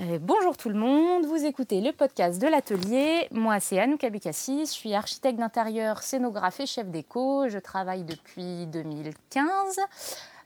Euh, 0.00 0.20
bonjour 0.20 0.56
tout 0.56 0.68
le 0.68 0.76
monde, 0.76 1.26
vous 1.26 1.44
écoutez 1.44 1.80
le 1.80 1.90
podcast 1.90 2.40
de 2.40 2.46
l'atelier. 2.46 3.26
Moi 3.32 3.58
c'est 3.58 3.80
Anouk 3.80 4.04
Abikassi, 4.04 4.60
je 4.60 4.70
suis 4.70 4.94
architecte 4.94 5.40
d'intérieur, 5.40 6.02
scénographe 6.02 6.60
et 6.60 6.66
chef 6.66 6.86
d'éco. 6.88 7.48
Je 7.48 7.58
travaille 7.58 8.04
depuis 8.04 8.66
2015. 8.68 9.80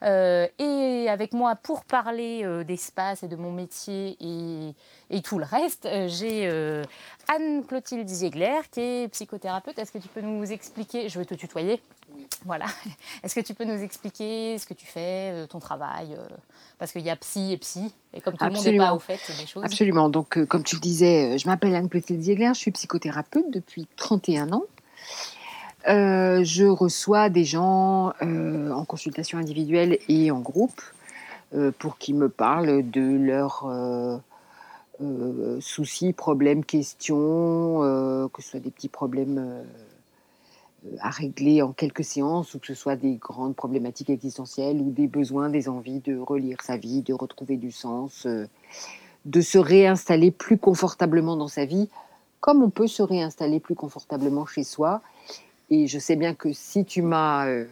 Euh, 0.02 0.48
et 0.58 1.08
avec 1.08 1.32
moi 1.32 1.54
pour 1.54 1.84
parler 1.84 2.42
euh, 2.44 2.64
d'espace 2.64 3.22
et 3.22 3.28
de 3.28 3.36
mon 3.36 3.52
métier 3.52 4.16
et, 4.20 5.22
tout 5.22 5.38
le 5.38 5.44
reste, 5.44 5.86
j'ai 6.06 6.48
Anne-Clotilde 7.28 8.08
Ziegler 8.08 8.60
qui 8.70 8.80
est 8.80 9.08
psychothérapeute. 9.08 9.78
Est-ce 9.78 9.92
que 9.92 9.98
tu 9.98 10.08
peux 10.08 10.22
nous 10.22 10.50
expliquer, 10.50 11.08
je 11.08 11.18
vais 11.18 11.24
te 11.26 11.34
tutoyer, 11.34 11.82
voilà. 12.46 12.64
Est-ce 13.22 13.34
que 13.34 13.40
tu 13.40 13.52
peux 13.54 13.64
nous 13.64 13.82
expliquer 13.82 14.56
ce 14.58 14.66
que 14.66 14.74
tu 14.74 14.86
fais, 14.86 15.46
ton 15.48 15.58
travail 15.58 16.16
parce 16.82 16.90
qu'il 16.90 17.02
y 17.02 17.10
a 17.10 17.14
psy 17.14 17.52
et 17.52 17.58
psy, 17.58 17.94
et 18.12 18.20
comme 18.20 18.36
tout 18.36 18.44
le 18.44 18.50
monde 18.50 18.64
n'est 18.64 18.76
pas 18.76 18.92
au 18.92 18.98
fait 18.98 19.20
des 19.38 19.46
choses. 19.46 19.62
Absolument. 19.62 20.08
Donc, 20.08 20.36
euh, 20.36 20.44
comme 20.44 20.64
tu 20.64 20.74
le 20.74 20.80
disais, 20.80 21.34
euh, 21.34 21.38
je 21.38 21.46
m'appelle 21.46 21.76
Anne-Clotilde 21.76 22.20
Ziegler, 22.20 22.48
je 22.54 22.58
suis 22.58 22.72
psychothérapeute 22.72 23.48
depuis 23.52 23.86
31 23.94 24.52
ans. 24.52 24.64
Euh, 25.88 26.44
je 26.44 26.64
reçois 26.64 27.28
des 27.28 27.44
gens 27.44 28.12
en 28.20 28.84
consultation 28.84 29.38
individuelle 29.38 29.98
et 30.08 30.30
en 30.30 30.40
groupe 30.40 30.80
pour 31.78 31.98
qu'ils 31.98 32.14
me 32.14 32.28
parlent 32.28 32.88
de 32.90 33.16
leurs 33.16 33.68
soucis, 35.60 36.12
problèmes, 36.12 36.64
questions, 36.64 38.28
que 38.32 38.42
ce 38.42 38.50
soit 38.50 38.60
des 38.60 38.70
petits 38.70 38.88
problèmes 38.88 39.64
à 41.00 41.10
régler 41.10 41.62
en 41.62 41.72
quelques 41.72 42.04
séances, 42.04 42.54
ou 42.54 42.58
que 42.58 42.66
ce 42.66 42.74
soit 42.74 42.96
des 42.96 43.14
grandes 43.14 43.54
problématiques 43.54 44.10
existentielles 44.10 44.80
ou 44.80 44.90
des 44.90 45.06
besoins, 45.06 45.48
des 45.48 45.68
envies 45.68 46.00
de 46.00 46.18
relire 46.18 46.58
sa 46.62 46.76
vie, 46.76 47.02
de 47.02 47.12
retrouver 47.12 47.56
du 47.56 47.70
sens, 47.70 48.26
euh, 48.26 48.46
de 49.24 49.40
se 49.40 49.58
réinstaller 49.58 50.30
plus 50.30 50.58
confortablement 50.58 51.36
dans 51.36 51.48
sa 51.48 51.64
vie, 51.64 51.88
comme 52.40 52.62
on 52.62 52.70
peut 52.70 52.88
se 52.88 53.02
réinstaller 53.02 53.60
plus 53.60 53.76
confortablement 53.76 54.46
chez 54.46 54.64
soi. 54.64 55.00
Et 55.72 55.86
je 55.86 55.98
sais 55.98 56.16
bien 56.16 56.34
que 56.34 56.52
si 56.52 56.84
tu 56.84 57.00
m'as 57.00 57.46
euh, 57.46 57.64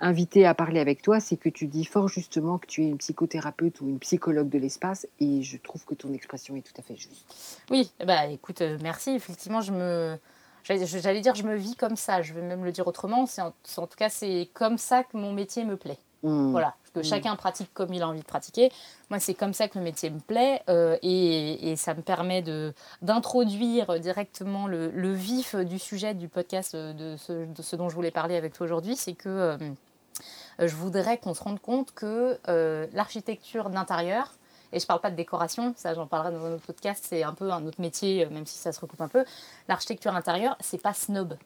invité 0.00 0.44
à 0.44 0.52
parler 0.52 0.80
avec 0.80 1.00
toi, 1.00 1.18
c'est 1.18 1.38
que 1.38 1.48
tu 1.48 1.66
dis 1.66 1.86
fort 1.86 2.08
justement 2.08 2.58
que 2.58 2.66
tu 2.66 2.82
es 2.82 2.88
une 2.88 2.98
psychothérapeute 2.98 3.80
ou 3.80 3.88
une 3.88 3.98
psychologue 3.98 4.50
de 4.50 4.58
l'espace, 4.58 5.06
et 5.18 5.42
je 5.42 5.56
trouve 5.56 5.82
que 5.86 5.94
ton 5.94 6.12
expression 6.12 6.56
est 6.56 6.60
tout 6.60 6.78
à 6.78 6.82
fait 6.82 6.96
juste. 6.96 7.24
Oui, 7.70 7.90
bah 8.04 8.26
écoute, 8.26 8.60
euh, 8.60 8.76
merci. 8.82 9.12
Effectivement, 9.12 9.62
je 9.62 9.72
me 9.72 10.18
J'allais 10.64 11.20
dire, 11.20 11.34
je 11.36 11.44
me 11.44 11.54
vis 11.54 11.76
comme 11.76 11.94
ça. 11.94 12.22
Je 12.22 12.34
vais 12.34 12.42
même 12.42 12.64
le 12.64 12.72
dire 12.72 12.86
autrement. 12.88 13.24
En, 13.38 13.46
en, 13.46 13.86
tout 13.86 13.96
cas, 13.96 14.08
c'est 14.08 14.48
comme 14.52 14.78
ça 14.78 15.04
que 15.04 15.16
mon 15.16 15.32
métier 15.32 15.64
me 15.64 15.76
plaît. 15.76 15.98
Mmh. 16.24 16.50
Voilà, 16.50 16.74
que 16.96 17.06
mmh. 17.06 17.10
chacun 17.10 17.36
pratique 17.36 17.72
comme 17.74 17.92
il 17.92 18.02
a 18.02 18.08
envie 18.08 18.20
de 18.20 18.24
pratiquer. 18.24 18.72
Moi, 19.10 19.20
c'est 19.20 19.34
comme 19.34 19.52
ça 19.52 19.68
que 19.68 19.78
le 19.78 19.84
métier 19.84 20.10
me 20.10 20.20
plaît 20.20 20.62
euh, 20.68 20.96
et, 21.02 21.70
et, 21.70 21.76
ça 21.76 21.94
me 21.94 22.02
permet 22.02 22.42
d'introduire 23.02 24.00
directement 24.00 24.66
le, 24.66 24.90
le, 24.90 25.12
vif 25.12 25.54
du 25.54 25.78
sujet 25.78 26.14
du 26.14 26.28
podcast 26.28 26.74
de 26.74 27.16
ce, 27.16 27.46
de 27.46 27.62
ce, 27.62 27.76
dont 27.76 27.88
je 27.88 27.94
voulais 27.94 28.10
parler 28.10 28.36
avec 28.36 28.52
toi 28.52 28.64
aujourd'hui. 28.64 28.96
C'est 28.96 29.14
que 29.14 29.56
euh, 30.60 30.68
je 30.68 30.74
voudrais 30.74 31.18
qu'on 31.18 31.34
se 31.34 31.42
rende 31.42 31.60
compte 31.60 31.92
que 31.92 32.38
euh, 32.48 32.86
l'architecture 32.92 33.70
d'intérieur, 33.70 34.32
et 34.72 34.78
je 34.78 34.84
ne 34.84 34.86
parle 34.86 35.00
pas 35.00 35.10
de 35.10 35.16
décoration, 35.16 35.74
ça 35.76 35.94
j'en 35.94 36.06
parlerai 36.06 36.32
dans 36.34 36.44
un 36.44 36.54
autre 36.54 36.66
podcast, 36.66 37.04
c'est 37.08 37.22
un 37.22 37.34
peu 37.34 37.50
un 37.50 37.64
autre 37.66 37.80
métier, 37.80 38.24
euh, 38.24 38.30
même 38.30 38.46
si 38.46 38.58
ça 38.58 38.72
se 38.72 38.80
recoupe 38.80 39.00
un 39.00 39.08
peu. 39.08 39.24
L'architecture 39.68 40.14
intérieure, 40.14 40.56
c'est 40.60 40.80
pas 40.80 40.94
snob. 40.94 41.36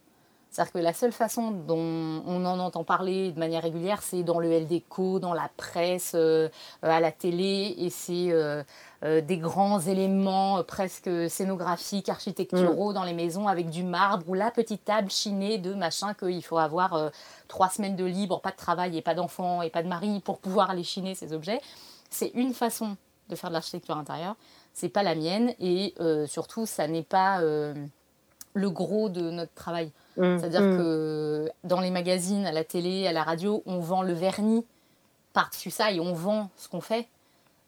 C'est-à-dire 0.51 0.73
que 0.73 0.79
la 0.79 0.93
seule 0.93 1.13
façon 1.13 1.51
dont 1.51 2.23
on 2.27 2.45
en 2.45 2.59
entend 2.59 2.83
parler 2.83 3.31
de 3.33 3.39
manière 3.39 3.63
régulière, 3.63 4.03
c'est 4.03 4.23
dans 4.23 4.39
le 4.41 4.51
LDCO, 4.51 5.21
dans 5.21 5.33
la 5.33 5.49
presse, 5.57 6.13
euh, 6.15 6.49
à 6.83 7.01
la 7.01 7.13
télé, 7.13 7.75
et 7.79 7.91
c'est 7.91 8.31
euh, 8.31 8.63
des 9.03 9.39
grands 9.39 9.81
éléments 9.81 10.63
presque 10.65 11.09
scénographiques, 11.29 12.09
architecturaux 12.09 12.91
mm. 12.91 12.95
dans 12.95 13.05
les 13.05 13.15
maisons 13.15 13.47
avec 13.47 13.71
du 13.71 13.85
marbre 13.85 14.29
ou 14.29 14.35
la 14.35 14.51
petite 14.51 14.85
table 14.85 15.11
chinée 15.11 15.59
de 15.59 15.73
machin 15.75 16.15
qu'il 16.15 16.43
faut 16.43 16.59
avoir 16.59 17.11
trois 17.49 17.69
semaines 17.69 17.97
de 17.97 18.05
libre, 18.05 18.41
pas 18.41 18.51
de 18.51 18.57
travail 18.57 18.97
et 18.97 19.03
pas 19.03 19.15
d'enfants 19.15 19.63
et 19.63 19.71
pas 19.71 19.83
de 19.83 19.89
mari 19.89 20.21
pour 20.21 20.39
pouvoir 20.39 20.71
aller 20.71 20.85
chiner 20.85 21.15
ces 21.15 21.33
objets. 21.33 21.61
C'est 22.11 22.33
une 22.35 22.53
façon 22.53 22.97
de 23.31 23.37
faire 23.37 23.49
de 23.49 23.55
l'architecture 23.55 23.97
intérieure. 23.97 24.37
C'est 24.75 24.89
pas 24.89 25.03
la 25.03 25.15
mienne 25.15 25.55
et 25.59 25.95
euh, 26.01 26.27
surtout, 26.27 26.67
ça 26.67 26.87
n'est 26.87 27.03
pas 27.03 27.41
euh, 27.41 27.75
le 28.55 28.71
gros 28.71 29.09
de 29.09 29.31
notre 29.31 29.55
travail. 29.55 29.91
Mmh, 30.21 30.39
C'est-à-dire 30.39 30.63
mmh. 30.63 30.77
que 30.77 31.51
dans 31.65 31.81
les 31.81 31.91
magazines, 31.91 32.47
à 32.47 32.53
la 32.53 32.65
télé, 32.65 33.07
à 33.07 33.13
la 33.13 33.23
radio, 33.23 33.63
on 33.67 33.79
vend 33.79 34.03
le 34.03 34.13
vernis 34.13 34.65
par-dessus 35.33 35.71
ça 35.71 35.91
et 35.91 36.01
on 36.01 36.13
vend 36.13 36.51
ce 36.57 36.69
qu'on 36.69 36.81
fait. 36.81 37.09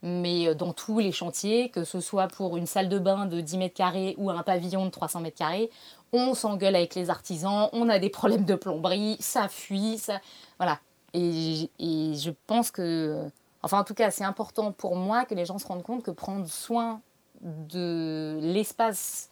Mais 0.02 0.48
euh, 0.48 0.54
dans 0.54 0.72
tous 0.72 0.98
les 0.98 1.12
chantiers, 1.12 1.70
que 1.70 1.84
ce 1.84 2.00
soit 2.00 2.28
pour 2.28 2.56
une 2.56 2.66
salle 2.66 2.88
de 2.88 2.98
bain 2.98 3.26
de 3.26 3.41
10 3.41 3.58
mètres 3.58 3.74
carrés 3.74 4.14
ou 4.18 4.30
un 4.30 4.42
pavillon 4.42 4.84
de 4.84 4.91
300 4.91 5.20
mètres 5.20 5.38
carrés, 5.38 5.70
on 6.12 6.34
s'engueule 6.34 6.76
avec 6.76 6.94
les 6.94 7.08
artisans, 7.08 7.68
on 7.72 7.88
a 7.88 7.98
des 7.98 8.10
problèmes 8.10 8.44
de 8.44 8.54
plomberie, 8.54 9.16
ça 9.20 9.48
fuit, 9.48 9.98
ça... 9.98 10.20
Voilà. 10.58 10.78
Et, 11.14 11.70
et 11.78 12.14
je 12.14 12.30
pense 12.46 12.70
que 12.70 13.30
Enfin, 13.62 13.78
en 13.78 13.84
tout 13.84 13.94
cas, 13.94 14.10
c'est 14.10 14.24
important 14.24 14.72
pour 14.72 14.96
moi 14.96 15.24
que 15.24 15.34
les 15.34 15.44
gens 15.44 15.58
se 15.58 15.66
rendent 15.66 15.84
compte 15.84 16.02
que 16.02 16.10
prendre 16.10 16.46
soin 16.46 17.00
de 17.42 18.38
l'espace 18.41 19.30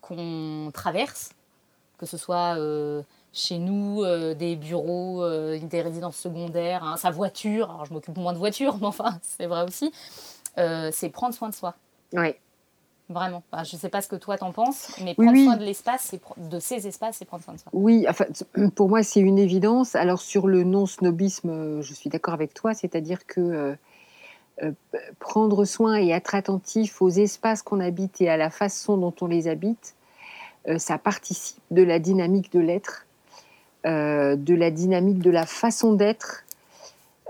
qu'on 0.00 0.70
traverse, 0.72 1.30
que 1.98 2.06
ce 2.06 2.16
soit 2.16 2.56
euh, 2.56 3.02
chez 3.32 3.58
nous, 3.58 4.02
euh, 4.02 4.34
des 4.34 4.56
bureaux, 4.56 5.22
euh, 5.22 5.58
des 5.58 5.82
résidences 5.82 6.16
secondaires, 6.16 6.84
hein, 6.84 6.96
sa 6.96 7.10
voiture, 7.10 7.70
alors 7.70 7.84
je 7.84 7.92
m'occupe 7.92 8.16
moins 8.16 8.32
de 8.32 8.38
voiture, 8.38 8.78
mais 8.80 8.86
enfin, 8.86 9.18
c'est 9.22 9.46
vrai 9.46 9.64
aussi, 9.64 9.92
c'est 10.56 11.10
prendre 11.10 11.34
soin 11.34 11.50
de 11.50 11.54
soi. 11.54 11.74
Oui. 12.14 12.34
Vraiment. 13.10 13.42
je 13.64 13.74
ne 13.74 13.80
sais 13.80 13.88
pas 13.88 14.02
ce 14.02 14.08
que 14.08 14.16
toi 14.16 14.36
t'en 14.36 14.52
penses, 14.52 14.94
mais 15.02 15.14
prendre 15.14 15.34
soin 15.34 15.56
de 15.56 15.64
l'espace, 15.64 16.14
de 16.36 16.60
ces 16.60 16.86
espaces, 16.86 17.16
c'est 17.16 17.24
prendre 17.24 17.42
soin 17.42 17.54
de 17.54 17.58
soi. 17.58 17.70
Oui, 17.72 18.04
enfin, 18.06 18.26
pour 18.74 18.90
moi, 18.90 19.02
c'est 19.02 19.20
une 19.20 19.38
évidence. 19.38 19.94
Alors, 19.94 20.20
sur 20.20 20.46
le 20.46 20.62
non-snobisme, 20.62 21.80
je 21.80 21.94
suis 21.94 22.10
d'accord 22.10 22.34
avec 22.34 22.52
toi, 22.52 22.74
c'est-à-dire 22.74 23.24
que 23.26 23.78
prendre 25.20 25.64
soin 25.64 25.98
et 25.98 26.10
être 26.10 26.34
attentif 26.34 27.00
aux 27.00 27.08
espaces 27.08 27.62
qu'on 27.62 27.80
habite 27.80 28.20
et 28.20 28.28
à 28.28 28.36
la 28.36 28.50
façon 28.50 28.98
dont 28.98 29.14
on 29.22 29.26
les 29.26 29.48
habite, 29.48 29.94
ça 30.76 30.98
participe 30.98 31.62
de 31.70 31.82
la 31.82 31.98
dynamique 31.98 32.52
de 32.52 32.60
l'être, 32.60 33.06
de 33.84 34.54
la 34.54 34.70
dynamique 34.70 35.20
de 35.20 35.30
la 35.30 35.46
façon 35.46 35.94
d'être. 35.94 36.44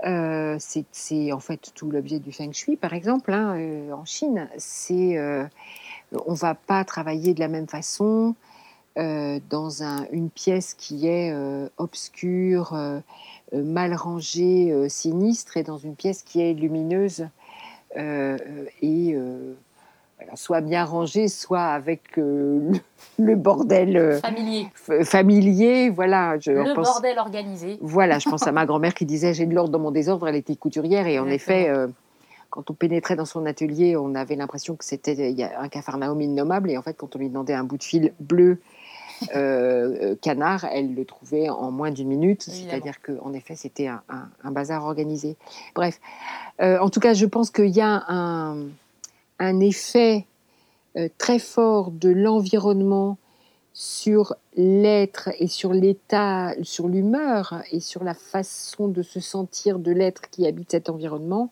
c'est 0.03 1.31
en 1.31 1.39
fait 1.39 1.71
tout 1.73 1.89
l'objet 1.89 2.19
du 2.19 2.31
feng 2.31 2.51
shui, 2.51 2.75
par 2.75 2.93
exemple, 2.93 3.31
hein, 3.31 3.57
en 3.93 4.05
Chine. 4.05 4.49
C'est 4.57 5.17
on 6.25 6.33
va 6.33 6.55
pas 6.55 6.83
travailler 6.83 7.33
de 7.33 7.39
la 7.39 7.47
même 7.47 7.67
façon 7.67 8.35
euh, 8.97 9.39
dans 9.49 9.83
une 10.11 10.29
pièce 10.29 10.73
qui 10.73 11.07
est 11.07 11.31
euh, 11.31 11.69
obscure, 11.77 12.73
euh, 12.73 12.99
mal 13.53 13.93
rangée, 13.93 14.73
sinistre, 14.89 15.57
et 15.57 15.63
dans 15.63 15.77
une 15.77 15.95
pièce 15.95 16.21
qui 16.23 16.41
est 16.41 16.53
lumineuse 16.53 17.27
et 17.95 19.15
soit 20.35 20.61
bien 20.61 20.85
rangée, 20.85 21.27
soit 21.27 21.65
avec 21.65 22.01
le, 22.17 23.35
bordel 23.35 24.19
familier. 24.21 24.67
familier. 25.03 25.89
Voilà, 25.89 26.35
le 26.45 26.75
bordel 26.75 27.17
organisé. 27.19 27.77
Voilà, 27.81 28.19
je 28.19 28.29
pense 28.29 28.47
à 28.47 28.51
ma 28.53 28.65
grand-mère 28.65 28.93
qui 28.93 29.05
disait 29.05 29.33
j'ai 29.33 29.45
de 29.45 29.53
l'ordre 29.53 29.71
dans 29.71 29.79
mon 29.79 29.91
désordre. 29.91 30.27
Elle 30.27 30.35
était 30.35 30.55
couturière 30.55 31.07
et 31.07 31.19
en 31.19 31.27
effet 31.27 31.69
quand 32.49 32.71
on 32.71 32.73
pénétrait 32.73 33.15
dans 33.15 33.25
son 33.25 33.45
atelier, 33.45 33.95
on 33.95 34.15
avait 34.15 34.35
l'impression 34.35 34.75
que 34.75 34.83
c'était 34.83 35.35
un 35.57 35.67
cafarnaum 35.69 36.19
innommable. 36.21 36.71
Et 36.71 36.77
en 36.77 36.81
fait, 36.81 36.95
quand 36.95 37.15
on 37.15 37.19
lui 37.19 37.29
demandait 37.29 37.53
un 37.53 37.63
bout 37.63 37.77
de 37.77 37.83
fil 37.83 38.13
bleu 38.19 38.59
euh, 39.35 39.97
euh, 40.01 40.15
canard, 40.15 40.65
elle 40.71 40.95
le 40.95 41.05
trouvait 41.05 41.49
en 41.49 41.71
moins 41.71 41.91
d'une 41.91 42.07
minute. 42.07 42.43
C'est-à-dire 42.43 43.01
qu'en 43.01 43.33
effet, 43.33 43.55
c'était 43.55 43.87
un, 43.87 44.51
bazar 44.51 44.83
organisé. 44.83 45.35
Bref, 45.75 45.99
euh, 46.61 46.79
en 46.79 46.89
tout 46.89 46.99
cas, 46.99 47.13
je 47.13 47.25
pense 47.25 47.51
qu'il 47.51 47.69
y 47.69 47.81
a 47.81 48.03
un, 48.07 48.57
effet 49.59 50.25
très 51.17 51.39
fort 51.39 51.91
de 51.91 52.09
l'environnement 52.09 53.17
sur 53.73 54.35
l'être 54.55 55.29
et 55.39 55.47
sur 55.47 55.71
l'état, 55.71 56.53
sur 56.63 56.87
l'humeur 56.87 57.63
et 57.71 57.79
sur 57.79 58.03
la 58.03 58.13
façon 58.13 58.87
de 58.87 59.01
se 59.01 59.19
sentir 59.19 59.79
de 59.79 59.91
l'être 59.91 60.29
qui 60.29 60.45
habite 60.47 60.71
cet 60.71 60.89
environnement 60.89 61.51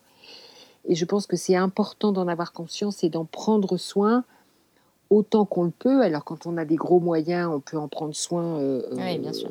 et 0.88 0.94
je 0.94 1.04
pense 1.04 1.26
que 1.26 1.36
c'est 1.36 1.54
important 1.54 2.12
d'en 2.12 2.26
avoir 2.28 2.52
conscience 2.52 3.04
et 3.04 3.10
d'en 3.10 3.26
prendre 3.26 3.76
soin 3.76 4.24
autant 5.10 5.44
qu'on 5.44 5.64
le 5.64 5.70
peut. 5.70 6.00
Alors 6.02 6.24
quand 6.24 6.46
on 6.46 6.56
a 6.56 6.64
des 6.64 6.76
gros 6.76 6.98
moyens, 6.98 7.50
on 7.52 7.60
peut 7.60 7.76
en 7.76 7.88
prendre 7.88 8.14
soin 8.14 8.58
euh, 8.58 8.82
oui, 8.92 9.18
bien 9.18 9.34
sûr. 9.34 9.50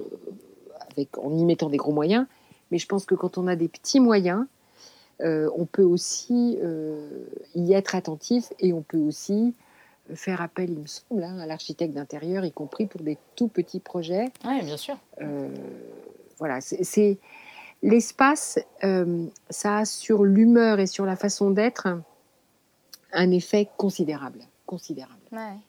Avec, 0.92 1.16
en 1.18 1.31
y 1.38 1.45
mettant 1.45 1.69
des 1.69 1.78
gros 1.78 1.94
moyens. 1.94 2.25
Mais 2.72 2.80
je 2.80 2.88
pense 2.88 3.06
que 3.06 3.13
quand 3.16 3.38
on 3.38 3.48
a 3.48 3.56
des 3.56 3.68
petits 3.68 4.00
moyens, 4.00 4.45
euh, 5.22 5.50
on 5.56 5.66
peut 5.66 5.84
aussi 5.84 6.58
euh, 6.62 7.25
y 7.56 7.74
être 7.74 7.96
attentif 7.96 8.54
et 8.60 8.74
on 8.74 8.81
peut 8.81 8.98
aussi 9.00 9.54
faire 10.14 10.42
appel, 10.42 10.69
il 10.69 10.80
me 10.80 10.88
semble, 10.88 11.24
hein, 11.24 11.38
à 11.40 11.46
l'architecte 11.46 11.94
d'intérieur, 11.94 12.46
y 12.46 12.52
compris 12.52 12.86
pour 12.86 13.02
des 13.02 13.18
tout 13.36 13.50
petits 13.50 13.81
projets. 13.81 14.31
Oui, 14.46 14.64
bien 14.64 14.78
sûr. 14.78 14.96
voilà, 16.40 16.62
c'est 16.62 17.18
l'espace, 17.84 18.60
euh, 18.84 19.25
ça 19.50 19.80
a 19.80 19.86
sur 19.86 20.24
l'humeur 20.24 20.80
et 20.80 20.88
sur 20.88 21.06
la 21.06 21.16
façon 21.16 21.52
d'être 21.52 21.88
un 23.14 23.31
effet 23.31 23.69
considérable. 23.78 24.40
considérable. 24.66 25.22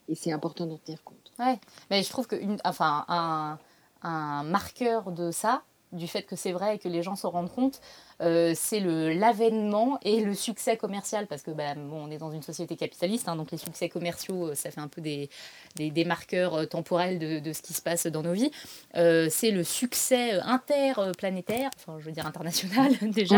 Et 0.07 0.15
c'est 0.15 0.31
important 0.31 0.65
d'en 0.65 0.77
tenir 0.77 1.03
compte. 1.03 1.31
Ouais. 1.39 1.59
Mais 1.89 2.03
je 2.03 2.09
trouve 2.09 2.27
que 2.27 2.35
enfin, 2.65 3.05
un, 3.07 3.57
un 4.01 4.43
marqueur 4.43 5.11
de 5.11 5.31
ça, 5.31 5.61
du 5.91 6.07
fait 6.07 6.23
que 6.23 6.35
c'est 6.35 6.51
vrai 6.51 6.75
et 6.75 6.79
que 6.79 6.89
les 6.89 7.01
gens 7.01 7.15
se 7.15 7.25
rendent 7.25 7.51
compte, 7.51 7.81
euh, 8.21 8.53
c'est 8.53 8.81
l'avènement 8.81 9.97
et 10.03 10.19
le 10.21 10.33
succès 10.33 10.75
commercial 10.75 11.25
parce 11.27 11.41
que 11.41 11.51
bah, 11.51 11.75
bon, 11.75 12.07
on 12.07 12.11
est 12.11 12.17
dans 12.17 12.31
une 12.31 12.41
société 12.41 12.75
capitaliste, 12.75 13.29
hein, 13.29 13.37
donc 13.37 13.51
les 13.51 13.57
succès 13.57 13.87
commerciaux, 13.87 14.49
euh, 14.49 14.55
ça 14.55 14.71
fait 14.71 14.81
un 14.81 14.89
peu 14.89 14.99
des, 14.99 15.29
des, 15.77 16.03
marqueurs 16.03 16.55
euh, 16.55 16.65
temporels 16.65 17.17
de, 17.17 17.39
de, 17.39 17.53
ce 17.53 17.61
qui 17.61 17.73
se 17.73 17.81
passe 17.81 18.07
dans 18.07 18.21
nos 18.21 18.33
vies. 18.33 18.51
c'est 18.93 19.51
le 19.51 19.63
succès 19.63 20.33
interplanétaire, 20.41 21.69
enfin 21.77 21.97
je 21.99 22.05
veux 22.05 22.11
dire 22.11 22.25
international 22.25 22.91
déjà, 23.01 23.37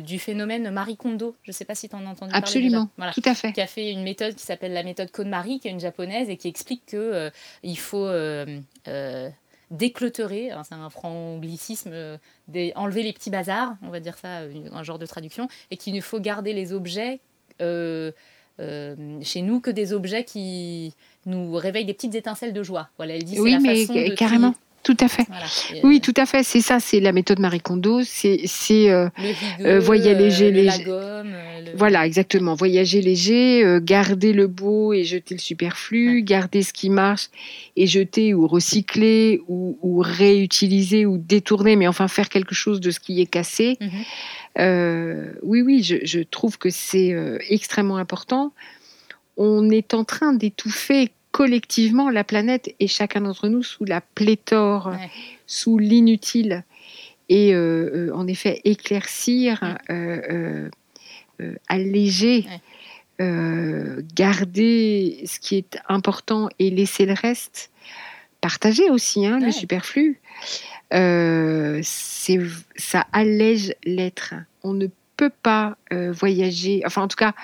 du 0.00 0.18
phénomène 0.18 0.70
Marie 0.70 0.96
Kondo. 0.96 1.36
Je 1.42 1.50
ne 1.50 1.54
sais 1.54 1.64
pas 1.64 1.74
si 1.74 1.88
tu 1.88 1.96
en 1.96 2.06
as 2.06 2.10
entendu 2.10 2.30
parler. 2.30 2.44
Absolument, 2.44 2.88
tout 3.14 3.22
à 3.24 3.34
fait. 3.34 3.52
Qui 3.52 3.60
a 3.60 3.66
fait 3.66 3.90
une 3.90 4.02
méthode 4.02 4.34
qui 4.36 4.44
s'appelle 4.44 4.72
la 4.72 4.84
méthode 4.84 5.10
KonMari, 5.10 5.58
qui 5.58 5.68
est 5.68 5.72
une 5.72 5.80
japonaise 5.80 6.30
et 6.30 6.36
qui 6.36 6.48
explique 6.48 6.86
que 6.86 7.30
il 7.64 7.78
faut 7.78 8.08
décleuterer, 9.70 10.50
c'est 10.64 10.74
un 10.74 10.90
franglicisme, 10.90 11.90
euh, 11.92 12.18
enlever 12.74 13.02
les 13.02 13.12
petits 13.12 13.30
bazars, 13.30 13.74
on 13.82 13.90
va 13.90 14.00
dire 14.00 14.16
ça, 14.16 14.42
un 14.72 14.82
genre 14.82 14.98
de 14.98 15.06
traduction, 15.06 15.48
et 15.70 15.76
qu'il 15.76 15.94
ne 15.94 16.00
faut 16.00 16.20
garder 16.20 16.52
les 16.52 16.72
objets 16.72 17.20
euh, 17.60 18.12
euh, 18.60 18.96
chez 19.22 19.42
nous 19.42 19.60
que 19.60 19.70
des 19.70 19.92
objets 19.92 20.24
qui 20.24 20.94
nous 21.26 21.54
réveillent 21.54 21.84
des 21.84 21.94
petites 21.94 22.14
étincelles 22.14 22.52
de 22.52 22.62
joie. 22.62 22.88
Voilà, 22.96 23.14
elle 23.14 23.24
dit 23.24 23.38
oui, 23.38 23.52
la 23.52 23.60
mais 23.60 23.86
façon 23.86 24.14
carrément. 24.16 24.54
Tout 24.82 24.96
à 25.00 25.08
fait. 25.08 25.26
oui, 25.82 26.00
tout 26.00 26.14
à 26.16 26.24
fait. 26.24 26.42
C'est 26.42 26.60
ça, 26.60 26.80
c'est 26.80 27.00
la 27.00 27.12
méthode 27.12 27.40
Marie 27.40 27.60
Kondo. 27.60 28.00
C'est 28.02 28.40
euh, 28.90 29.08
euh, 29.60 29.80
voyager 29.80 30.50
léger. 30.50 30.86
Voilà, 31.74 32.06
exactement. 32.06 32.54
Voyager 32.54 33.02
léger, 33.02 33.64
euh, 33.64 33.80
garder 33.82 34.32
le 34.32 34.46
beau 34.46 34.92
et 34.92 35.04
jeter 35.04 35.34
le 35.34 35.40
superflu, 35.40 36.22
garder 36.22 36.62
ce 36.62 36.72
qui 36.72 36.90
marche 36.90 37.28
et 37.76 37.86
jeter 37.86 38.34
ou 38.34 38.46
recycler 38.46 39.42
ou, 39.48 39.76
réutiliser 40.00 41.06
ou 41.06 41.18
détourner, 41.18 41.76
mais 41.76 41.88
enfin 41.88 42.08
faire 42.08 42.28
quelque 42.28 42.54
chose 42.54 42.80
de 42.80 42.90
ce 42.90 43.00
qui 43.00 43.20
est 43.20 43.26
cassé. 43.26 43.76
Mhm. 43.80 45.32
oui, 45.42 45.60
oui, 45.60 45.82
je, 45.82 45.96
je 46.02 46.20
trouve 46.20 46.56
que 46.56 46.70
c'est 46.70 47.14
extrêmement 47.50 47.96
important. 47.96 48.52
On 49.36 49.70
est 49.70 49.92
en 49.94 50.04
train 50.04 50.32
d'étouffer 50.32 51.10
collectivement 51.38 52.10
la 52.10 52.24
planète 52.24 52.74
et 52.80 52.88
chacun 52.88 53.20
d'entre 53.20 53.46
nous 53.46 53.62
sous 53.62 53.84
la 53.84 54.00
pléthore, 54.00 54.92
sous 55.46 55.78
l'inutile. 55.78 56.64
Et 57.28 57.54
euh, 57.54 58.08
euh, 58.08 58.10
en 58.12 58.26
effet, 58.26 58.60
éclaircir, 58.64 59.78
euh, 59.88 60.68
alléger, 61.68 62.44
garder 63.20 65.22
ce 65.26 65.38
qui 65.38 65.58
est 65.58 65.78
important 65.88 66.48
et 66.58 66.70
laisser 66.70 67.06
le 67.06 67.12
reste, 67.12 67.70
partager 68.40 68.90
aussi 68.90 69.24
hein, 69.24 69.38
le 69.38 69.52
superflu. 69.52 70.20
ça 70.90 70.98
allège 73.12 73.76
l'être. 73.84 74.34
On 74.64 74.72
ne 74.72 74.88
peut 75.16 75.30
pas 75.44 75.76
voyager, 75.88 76.82
enfin 76.84 77.02
en 77.02 77.08
tout 77.08 77.16
cas, 77.16 77.34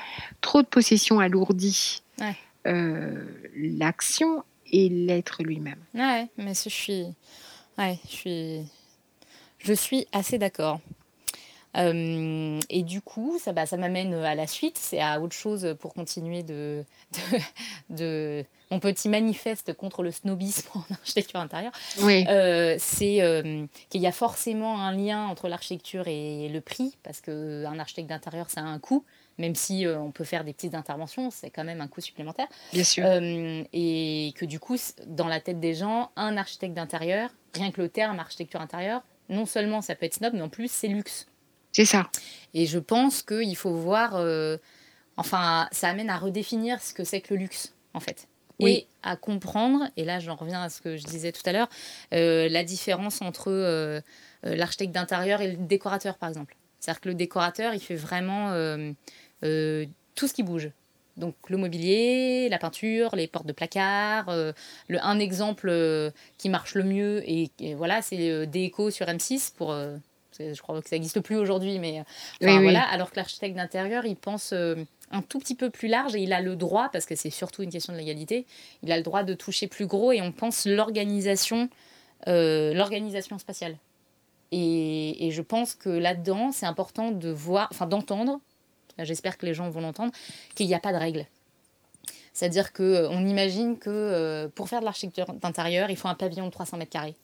trop 0.41 0.63
de 0.63 0.67
possessions 0.67 1.21
alourdit 1.21 2.01
euh, 2.21 2.31
l'action 2.65 4.45
et 4.73 4.89
l'être 4.89 5.43
lui-même. 5.43 5.81
Ouais, 5.95 6.29
mais 6.37 6.55
je 6.55 6.69
suis, 6.69 7.07
ouais, 7.79 7.99
je 8.09 8.13
suis, 8.13 8.63
je 9.59 9.73
suis 9.73 10.07
assez 10.13 10.39
d'accord. 10.39 10.81
Euh, 11.77 12.61
et 12.71 12.83
du 12.83 13.01
coup, 13.01 13.37
ça, 13.43 13.53
bah, 13.53 13.67
ça 13.67 13.77
m'amène 13.77 14.15
à 14.15 14.37
la 14.37 14.47
suite, 14.47 14.79
c'est 14.79 15.01
à 15.01 15.21
autre 15.21 15.35
chose 15.35 15.75
pour 15.81 15.93
continuer 15.93 16.45
de, 16.45 16.85
de, 17.91 18.45
mon 18.71 18.79
petit 18.79 19.09
manifeste 19.09 19.75
contre 19.75 20.05
le 20.05 20.13
snobisme 20.13 20.69
en 20.75 20.85
architecture 20.95 21.41
intérieure. 21.41 21.73
Oui. 22.03 22.25
Euh, 22.29 22.77
c'est 22.79 23.67
qu'il 23.91 24.01
y 24.01 24.07
a 24.07 24.13
forcément 24.13 24.81
un 24.81 24.93
lien 24.93 25.27
entre 25.27 25.49
l'architecture 25.49 26.07
et 26.07 26.49
le 26.49 26.61
prix, 26.61 26.97
parce 27.03 27.21
qu'un 27.21 27.79
architecte 27.79 28.09
d'intérieur, 28.09 28.51
ça 28.51 28.61
a 28.61 28.65
un 28.65 28.79
coût 28.79 29.05
même 29.39 29.55
si 29.55 29.87
euh, 29.87 29.99
on 29.99 30.11
peut 30.11 30.25
faire 30.25 30.45
des 30.45 30.53
petites 30.53 30.75
interventions, 30.75 31.31
c'est 31.31 31.51
quand 31.51 31.65
même 31.65 31.81
un 31.81 31.89
coût 31.89 32.01
supplémentaire. 32.01 32.47
Bien 32.73 32.85
sûr. 32.85 33.05
Euh, 33.07 33.65
et 33.73 34.33
que 34.37 34.45
du 34.45 34.61
coup, 34.61 34.77
dans 35.07 35.27
la 35.27 35.41
tête 35.41 35.61
des 35.61 35.75
gens, 35.75 36.11
un 36.17 36.37
architecte 36.37 36.75
d'intérieur, 36.75 37.31
rien 37.55 37.71
que 37.71 37.81
le 37.81 37.89
terme 37.89 38.19
architecture 38.19 38.61
intérieure, 38.61 39.03
non 39.29 39.47
seulement 39.47 39.81
ça 39.81 39.95
peut 39.95 40.07
être 40.07 40.15
snob, 40.15 40.35
mais 40.35 40.43
en 40.43 40.49
plus 40.49 40.71
c'est 40.71 40.89
luxe. 40.89 41.27
C'est 41.73 41.85
ça. 41.85 42.09
Et 42.53 42.67
je 42.67 42.79
pense 42.79 43.23
qu'il 43.23 43.57
faut 43.57 43.75
voir, 43.75 44.15
euh, 44.15 44.59
enfin, 45.17 45.69
ça 45.73 45.89
amène 45.89 46.11
à 46.11 46.19
redéfinir 46.19 46.81
ce 46.81 46.95
que 46.95 47.03
c'est 47.03 47.21
que 47.21 47.35
le 47.35 47.41
luxe, 47.41 47.75
en 47.95 48.01
fait. 48.01 48.29
Et 48.61 48.87
à 49.03 49.17
comprendre, 49.17 49.91
et 49.97 50.05
là 50.05 50.21
j'en 50.21 50.37
reviens 50.37 50.63
à 50.63 50.69
ce 50.69 50.81
que 50.81 50.97
je 50.97 51.03
disais 51.03 51.33
tout 51.33 51.43
à 51.45 51.51
l'heure, 51.51 51.69
la 52.13 52.63
différence 52.63 53.21
entre 53.21 54.01
l'architecte 54.45 54.93
d'intérieur 54.93 55.41
et 55.41 55.51
le 55.51 55.57
décorateur, 55.57 56.17
par 56.19 56.29
exemple. 56.29 56.57
C'est-à-dire 56.79 57.01
que 57.01 57.09
le 57.09 57.15
décorateur, 57.17 57.75
il 57.75 57.81
fait 57.81 57.97
vraiment 57.97 58.53
euh, 59.45 59.87
tout 60.15 60.29
ce 60.29 60.35
qui 60.35 60.43
bouge. 60.43 60.71
Donc 61.17 61.35
le 61.49 61.57
mobilier, 61.57 62.49
la 62.49 62.59
peinture, 62.59 63.15
les 63.15 63.29
portes 63.29 63.47
de 63.47 63.53
placard. 63.53 64.29
Euh, 64.29 64.53
le, 64.89 64.99
un 65.05 65.19
exemple 65.19 65.69
euh, 65.69 66.11
qui 66.39 66.49
marche 66.49 66.75
le 66.75 66.83
mieux, 66.83 67.23
et, 67.29 67.51
voilà, 67.75 68.03
c'est 68.03 68.47
Déco 68.47 68.91
sur 68.91 69.07
M6 69.07 69.53
pour 69.55 69.75
je 70.37 70.61
crois 70.61 70.83
que 70.83 70.89
ça 70.89 70.97
n'existe 70.97 71.21
plus 71.21 71.37
aujourd'hui, 71.37 71.79
mais 71.79 72.03
voilà. 72.41 72.83
Alors 72.83 73.13
que 73.13 73.17
l'architecte 73.17 73.55
d'intérieur, 73.55 74.05
il 74.05 74.17
pense 74.17 74.53
un 74.53 75.23
tout 75.23 75.39
petit 75.39 75.55
peu 75.55 75.71
plus 75.71 75.87
large 75.87 76.17
et 76.17 76.21
il 76.21 76.33
a 76.33 76.41
le 76.41 76.57
droit, 76.57 76.89
parce 76.89 77.07
que 77.07 77.15
c'est 77.15 77.31
surtout 77.31 77.63
une 77.63 77.71
question 77.71 77.93
de 77.93 77.99
légalité, 77.99 78.45
il 78.83 78.91
a 78.91 78.97
le 78.97 79.05
droit 79.05 79.23
de 79.23 79.35
toucher 79.35 79.69
plus 79.69 79.87
gros 79.87 80.11
et 80.11 80.21
on 80.21 80.33
pense 80.33 80.67
l'organisation, 80.67 81.69
l'organisation 82.27 83.39
spatiale. 83.39 83.77
Et, 84.51 85.27
et, 85.27 85.31
je 85.31 85.43
pense 85.43 85.75
que 85.75 85.89
là-dedans, 85.89 86.51
c'est 86.53 86.67
important 86.67 87.11
de 87.11 87.29
voir, 87.29 87.69
enfin 87.71 87.87
d'entendre 87.87 88.41
j'espère 88.99 89.39
que 89.39 89.47
les 89.47 89.55
gens 89.55 89.69
vont 89.71 89.81
l'entendre, 89.81 90.13
qu'il 90.55 90.67
n'y 90.67 90.75
a 90.75 90.81
pas 90.81 90.93
de 90.93 90.99
règle. 90.99 91.27
C'est-à-dire 92.33 92.73
qu'on 92.73 92.83
euh, 92.83 93.29
imagine 93.29 93.79
que 93.79 93.91
euh, 93.91 94.49
pour 94.49 94.69
faire 94.69 94.81
de 94.81 94.85
l'architecture 94.85 95.33
d'intérieur, 95.35 95.91
il 95.91 95.97
faut 95.97 96.09
un 96.09 96.15
pavillon 96.15 96.47
de 96.47 96.51
300 96.51 96.77
mètres 96.77 96.91
carrés. 96.91 97.15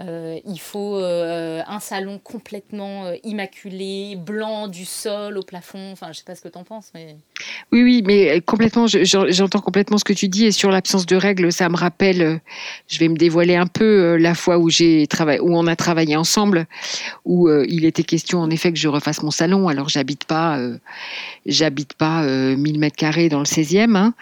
Euh, 0.00 0.40
il 0.44 0.58
faut 0.58 0.96
euh, 0.96 1.62
un 1.68 1.78
salon 1.78 2.18
complètement 2.18 3.04
euh, 3.04 3.14
immaculé, 3.22 4.16
blanc 4.16 4.66
du 4.66 4.84
sol 4.84 5.38
au 5.38 5.42
plafond. 5.42 5.92
Enfin, 5.92 6.08
je 6.10 6.18
sais 6.18 6.24
pas 6.24 6.34
ce 6.34 6.40
que 6.40 6.48
tu 6.48 6.58
en 6.58 6.64
penses, 6.64 6.90
mais. 6.94 7.16
Oui, 7.70 7.82
oui, 7.84 8.02
mais 8.04 8.40
complètement. 8.40 8.86
J'entends 8.88 9.60
complètement 9.60 9.96
ce 9.96 10.04
que 10.04 10.12
tu 10.12 10.28
dis 10.28 10.46
et 10.46 10.52
sur 10.52 10.70
l'absence 10.70 11.06
de 11.06 11.14
règles, 11.14 11.52
ça 11.52 11.68
me 11.68 11.76
rappelle. 11.76 12.40
Je 12.88 12.98
vais 12.98 13.08
me 13.08 13.16
dévoiler 13.16 13.54
un 13.54 13.68
peu 13.68 14.16
la 14.16 14.34
fois 14.34 14.58
où 14.58 14.68
j'ai 14.68 15.06
travaillé, 15.06 15.38
où 15.40 15.56
on 15.56 15.66
a 15.68 15.76
travaillé 15.76 16.16
ensemble, 16.16 16.66
où 17.24 17.48
il 17.48 17.84
était 17.84 18.02
question 18.02 18.40
en 18.40 18.50
effet 18.50 18.72
que 18.72 18.78
je 18.78 18.88
refasse 18.88 19.22
mon 19.22 19.30
salon. 19.30 19.68
Alors 19.68 19.88
j'habite 19.88 20.24
pas, 20.24 20.60
j'habite 21.46 21.94
pas 21.94 22.22
1000 22.22 22.78
mètres 22.78 22.96
carrés 22.96 23.28
dans 23.28 23.40
le 23.40 23.44
16e. 23.44 23.96
Hein. 23.96 24.14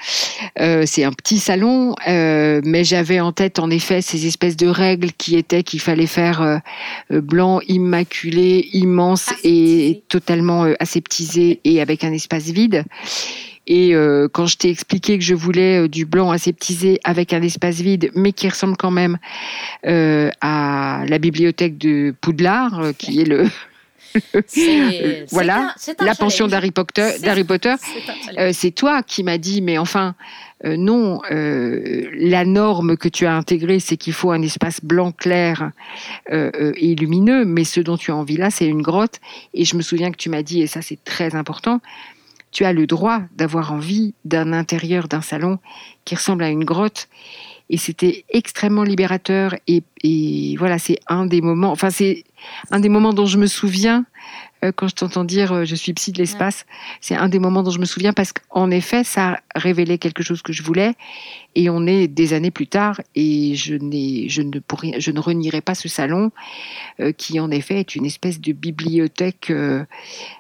C'est 0.87 1.05
un 1.05 1.13
petit 1.13 1.39
salon, 1.39 1.95
mais 2.07 2.85
j'avais 2.85 3.21
en 3.21 3.33
tête 3.33 3.59
en 3.59 3.71
effet 3.71 4.03
ces 4.03 4.27
espèces 4.27 4.57
de 4.57 4.69
règles 4.69 5.13
qui 5.13 5.37
étaient 5.37 5.62
qu'il 5.63 5.81
fallait 5.81 6.07
faire 6.07 6.43
euh, 6.43 6.59
euh, 7.13 7.21
blanc, 7.21 7.61
immaculé, 7.69 8.69
immense 8.73 9.31
et 9.45 10.03
totalement 10.09 10.65
euh, 10.65 10.75
aseptisé 10.81 11.61
et 11.65 11.81
avec 11.81 12.05
un 12.05 12.13
espace 12.13 12.51
vide. 12.51 12.85
Et 13.69 13.95
quand 14.33 14.47
je 14.47 14.57
t'ai 14.57 14.71
expliqué 14.71 15.17
que 15.19 15.25
je 15.25 15.37
voulais 15.37 15.89
du 15.89 16.05
blanc 16.05 16.33
aseptisé 16.33 16.99
avec 17.05 17.33
un 17.33 17.41
espace 17.43 17.77
vide, 17.77 18.11
mais 18.17 18.33
qui 18.33 18.49
ressemble 18.49 18.77
quand 18.77 18.91
même 18.91 19.19
à 19.85 21.05
la 21.09 21.19
bibliothèque 21.19 21.79
de 21.79 22.13
Poudlard, 22.21 22.91
qui 22.99 23.21
est 23.21 23.25
le, 23.25 23.47
voilà, 25.31 25.75
la 26.01 26.15
pension 26.15 26.47
d'Harry 26.47 26.71
Potter. 26.71 27.13
Potter. 27.45 27.75
Euh, 28.39 28.51
c'est 28.53 28.71
toi 28.71 29.03
qui 29.03 29.23
m'as 29.23 29.39
dit, 29.39 29.63
mais 29.63 29.79
enfin, 29.79 30.15
euh, 30.65 30.77
non, 30.77 31.21
euh, 31.31 32.09
la 32.15 32.45
norme 32.45 32.97
que 32.97 33.09
tu 33.09 33.27
as 33.27 33.35
intégrée, 33.35 33.81
c'est 33.81 33.97
qu'il 33.97 34.13
faut 34.13 34.31
un 34.31 34.43
espace 34.43 34.81
blanc 34.83 35.13
clair 35.13 35.71
et 36.31 36.95
lumineux, 36.95 37.45
mais 37.45 37.65
ce 37.65 37.81
dont 37.81 37.97
tu 37.97 38.11
as 38.11 38.17
envie 38.17 38.37
là, 38.37 38.51
c'est 38.51 38.67
une 38.67 38.83
grotte. 38.83 39.21
Et 39.55 39.65
je 39.65 39.77
me 39.77 39.83
souviens 39.83 40.11
que 40.11 40.17
tu 40.17 40.31
m'as 40.31 40.43
dit, 40.43 40.63
et 40.63 40.67
ça 40.67 40.83
c'est 40.83 41.03
très 41.05 41.35
important, 41.35 41.81
tu 42.51 42.65
as 42.65 42.73
le 42.73 42.87
droit 42.87 43.23
d'avoir 43.37 43.73
envie 43.73 44.15
d'un 44.25 44.53
intérieur 44.53 45.09
d'un 45.09 45.23
salon 45.23 45.59
qui 46.05 46.15
ressemble 46.15 46.45
à 46.45 46.51
une 46.51 46.65
grotte. 46.65 47.09
Et 47.73 47.77
c'était 47.79 48.25
extrêmement 48.29 48.85
libérateur. 48.85 49.57
Et, 49.67 49.83
et 50.05 50.55
voilà, 50.59 50.79
c'est 50.79 51.01
un 51.09 51.27
des 51.27 51.41
moments, 51.41 51.73
enfin, 51.73 51.91
c'est 51.91 52.23
un 52.71 52.79
des 52.79 52.89
moments 52.89 53.13
dont 53.13 53.27
je 53.27 53.39
me 53.39 53.47
souviens 53.47 54.05
euh, 54.65 54.71
quand 54.75 54.89
je 54.89 54.95
t'entends 54.95 55.25
dire 55.25 55.53
euh, 55.53 55.65
je 55.65 55.75
suis 55.75 55.93
psy 55.93 56.13
de 56.13 56.19
l'espace. 56.19 56.67
C'est 57.01 57.17
un 57.17 57.29
des 57.29 57.39
moments 57.39 57.63
dont 57.63 57.71
je 57.71 57.81
me 57.81 57.85
souviens 57.85 58.13
parce 58.13 58.33
qu'en 58.33 58.71
effet, 58.71 59.05
ça 59.05 59.41
a 59.55 59.59
révélé 59.59 59.99
quelque 59.99 60.23
chose 60.23 60.43
que 60.43 60.53
je 60.53 60.63
voulais. 60.63 60.95
Et 61.55 61.69
on 61.69 61.87
est 61.87 62.07
des 62.07 62.33
années 62.33 62.51
plus 62.51 62.67
tard 62.67 63.01
et 63.15 63.55
je, 63.57 63.75
n'ai, 63.75 64.29
je, 64.29 64.43
ne, 64.43 64.59
pourrais, 64.61 65.01
je 65.01 65.11
ne 65.11 65.21
renierai 65.21 65.61
pas 65.61 65.75
ce 65.75 65.89
salon 65.89 66.31
euh, 67.01 67.13
qui, 67.13 67.41
en 67.41 67.51
effet, 67.51 67.81
est 67.81 67.95
une 67.95 68.07
espèce 68.07 68.41
de 68.41 68.53
bibliothèque 68.53 69.53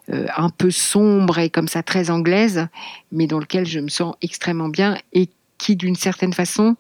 un 0.09 0.51
peu 0.51 0.71
sombre 0.71 1.39
et 1.39 1.51
comme 1.51 1.69
ça 1.69 1.83
très 1.83 2.11
anglaise, 2.11 2.69
mais 3.11 3.27
dans 3.27 3.39
lequel 3.39 3.67
je 3.67 3.81
me 3.81 3.89
sens 3.89 4.15
extrêmement 4.23 4.69
bien 4.69 4.97
et 5.13 5.29
qui, 5.59 5.77
d'une 5.77 5.95
certaine 5.95 6.33
façon, 6.33 6.77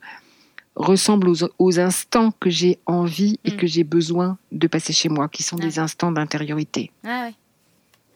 ressemble 0.76 1.28
aux, 1.58 1.80
instants 1.80 2.32
que 2.40 2.50
j'ai 2.50 2.78
envie 2.86 3.38
et 3.44 3.52
mm. 3.52 3.56
que 3.56 3.66
j'ai 3.66 3.84
besoin 3.84 4.38
de 4.52 4.66
passer 4.66 4.92
chez 4.92 5.08
moi, 5.08 5.28
qui 5.28 5.42
sont 5.42 5.56
des 5.56 5.78
instants 5.78 6.12
d'intériorité. 6.12 6.90
Ah 7.04 7.26
ouais. 7.26 7.34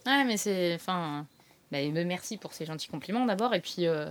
Ouais, 0.07 0.25
mais 0.25 0.37
c'est. 0.37 0.75
Enfin. 0.75 1.27
Bah, 1.73 1.79
merci 2.05 2.37
pour 2.37 2.53
ces 2.53 2.65
gentils 2.65 2.89
compliments 2.89 3.27
d'abord. 3.27 3.55
Et 3.55 3.61
puis. 3.61 3.87
Euh, 3.87 4.11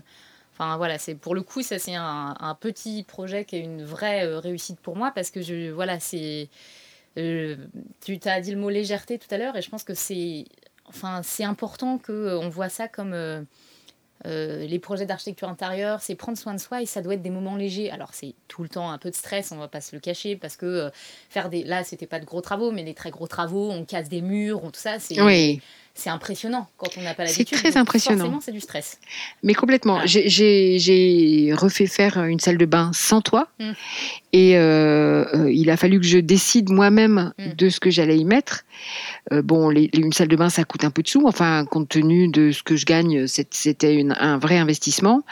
enfin 0.53 0.77
voilà, 0.77 0.97
c'est 0.97 1.15
pour 1.15 1.35
le 1.35 1.41
coup, 1.41 1.61
ça 1.61 1.79
c'est 1.79 1.95
un, 1.95 2.57
petit 2.59 3.03
projet 3.03 3.45
qui 3.45 3.57
est 3.57 3.61
une 3.61 3.83
vraie 3.83 4.25
euh, 4.25 4.39
réussite 4.39 4.79
pour 4.79 4.95
moi 4.95 5.11
parce 5.11 5.31
que 5.31 5.41
je 5.41 5.71
voilà, 5.71 5.99
c'est 5.99 6.49
euh, 7.17 7.55
tu 8.01 8.19
as 8.25 8.41
dit 8.41 8.51
le 8.51 8.57
mot 8.57 8.69
légèreté 8.69 9.17
tout 9.17 9.27
à 9.31 9.37
l'heure 9.37 9.55
et 9.55 9.61
je 9.61 9.69
pense 9.69 9.83
que 9.83 9.93
c'est 9.93 10.45
enfin 10.85 11.21
c'est 11.23 11.43
important 11.43 11.97
que 11.97 12.37
on 12.37 12.49
voit 12.49 12.69
ça 12.69 12.87
comme 12.87 13.45
euh, 14.25 14.65
les 14.65 14.79
projets 14.79 15.05
d'architecture 15.05 15.47
intérieure, 15.47 16.01
c'est 16.01 16.15
prendre 16.15 16.37
soin 16.37 16.53
de 16.53 16.59
soi 16.59 16.81
et 16.81 16.85
ça 16.85 17.01
doit 17.01 17.13
être 17.13 17.21
des 17.21 17.29
moments 17.29 17.55
légers. 17.55 17.91
Alors 17.91 18.13
c'est 18.13 18.33
tout 18.47 18.63
le 18.63 18.69
temps 18.69 18.89
un 18.89 18.97
peu 18.97 19.09
de 19.09 19.15
stress, 19.15 19.51
on 19.51 19.57
va 19.57 19.67
pas 19.67 19.81
se 19.81 19.95
le 19.95 19.99
cacher 19.99 20.35
parce 20.35 20.55
que 20.55 20.65
euh, 20.65 20.89
faire 21.29 21.49
des 21.49 21.63
là 21.63 21.83
c'était 21.83 22.07
pas 22.07 22.19
de 22.19 22.25
gros 22.25 22.41
travaux, 22.41 22.71
mais 22.71 22.83
des 22.83 22.93
très 22.93 23.11
gros 23.11 23.27
travaux, 23.27 23.69
on 23.71 23.85
casse 23.85 24.09
des 24.09 24.21
murs, 24.21 24.63
on, 24.63 24.71
tout 24.71 24.79
ça, 24.79 24.99
c'est 24.99 25.19
c'est 25.97 26.09
impressionnant 26.09 26.67
quand 26.75 26.89
on 26.97 27.01
n'a 27.01 27.13
pas 27.13 27.23
l'habitude. 27.23 27.47
C'est 27.49 27.55
très 27.55 27.77
impressionnant. 27.77 28.25
Forcément, 28.25 28.41
c'est 28.41 28.51
du 28.51 28.59
stress. 28.59 28.99
Mais 29.43 29.53
complètement. 29.53 30.01
J'ai 30.05 31.53
refait 31.53 31.87
faire 31.87 32.21
une 32.25 32.41
salle 32.41 32.57
de 32.57 32.65
bain 32.65 32.91
sans 32.93 33.21
toit. 33.21 33.47
Mm. 33.59 33.71
Et 34.33 34.57
euh, 34.57 35.25
euh, 35.33 35.51
il 35.51 35.69
a 35.69 35.77
fallu 35.77 36.01
que 36.01 36.05
je 36.05 36.17
décide 36.17 36.69
moi-même 36.69 37.31
mm. 37.39 37.53
de 37.53 37.69
ce 37.69 37.79
que 37.79 37.89
j'allais 37.89 38.17
y 38.17 38.25
mettre. 38.25 38.65
Euh, 39.31 39.41
bon, 39.41 39.71
une 39.71 40.11
salle 40.11 40.27
de 40.27 40.35
bain, 40.35 40.49
ça 40.49 40.65
coûte 40.65 40.83
un 40.83 40.91
peu 40.91 41.01
de 41.01 41.07
sous. 41.07 41.25
Enfin, 41.25 41.63
compte 41.63 41.87
tenu 41.87 42.27
de 42.27 42.51
ce 42.51 42.61
que 42.61 42.75
je 42.75 42.85
gagne, 42.85 43.25
c'était 43.27 44.05
un 44.19 44.37
vrai 44.37 44.57
investissement. 44.57 45.23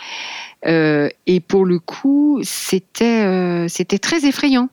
et 0.65 1.39
pour 1.45 1.65
le 1.65 1.79
coup, 1.79 2.39
c'était 2.43 3.67
très 4.01 4.25
effrayant 4.25 4.69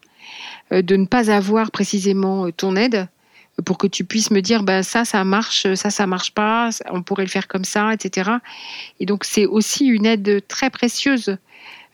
de 0.70 0.97
ne 0.97 1.06
pas 1.06 1.32
avoir 1.32 1.73
précisément 1.73 2.49
ton 2.52 2.76
aide 2.76 3.09
pour 3.61 3.79
que 3.79 3.87
tu 3.87 4.05
puisses 4.05 4.31
me 4.31 4.40
dire 4.40 4.62
ben 4.62 4.83
ça 4.83 5.05
ça 5.05 5.25
marche 5.25 5.73
ça 5.75 5.90
ça 5.90 6.07
marche 6.07 6.33
pas 6.33 6.71
on 6.90 7.02
pourrait 7.02 7.25
le 7.25 7.31
faire 7.31 7.49
comme 7.49 7.64
ça 7.64 7.93
etc 7.93 8.31
et 8.99 9.07
donc 9.07 9.25
c'est 9.25 9.47
aussi 9.47 9.87
une 9.87 10.07
aide 10.07 10.47
très 10.49 10.71
précieuse 10.71 11.37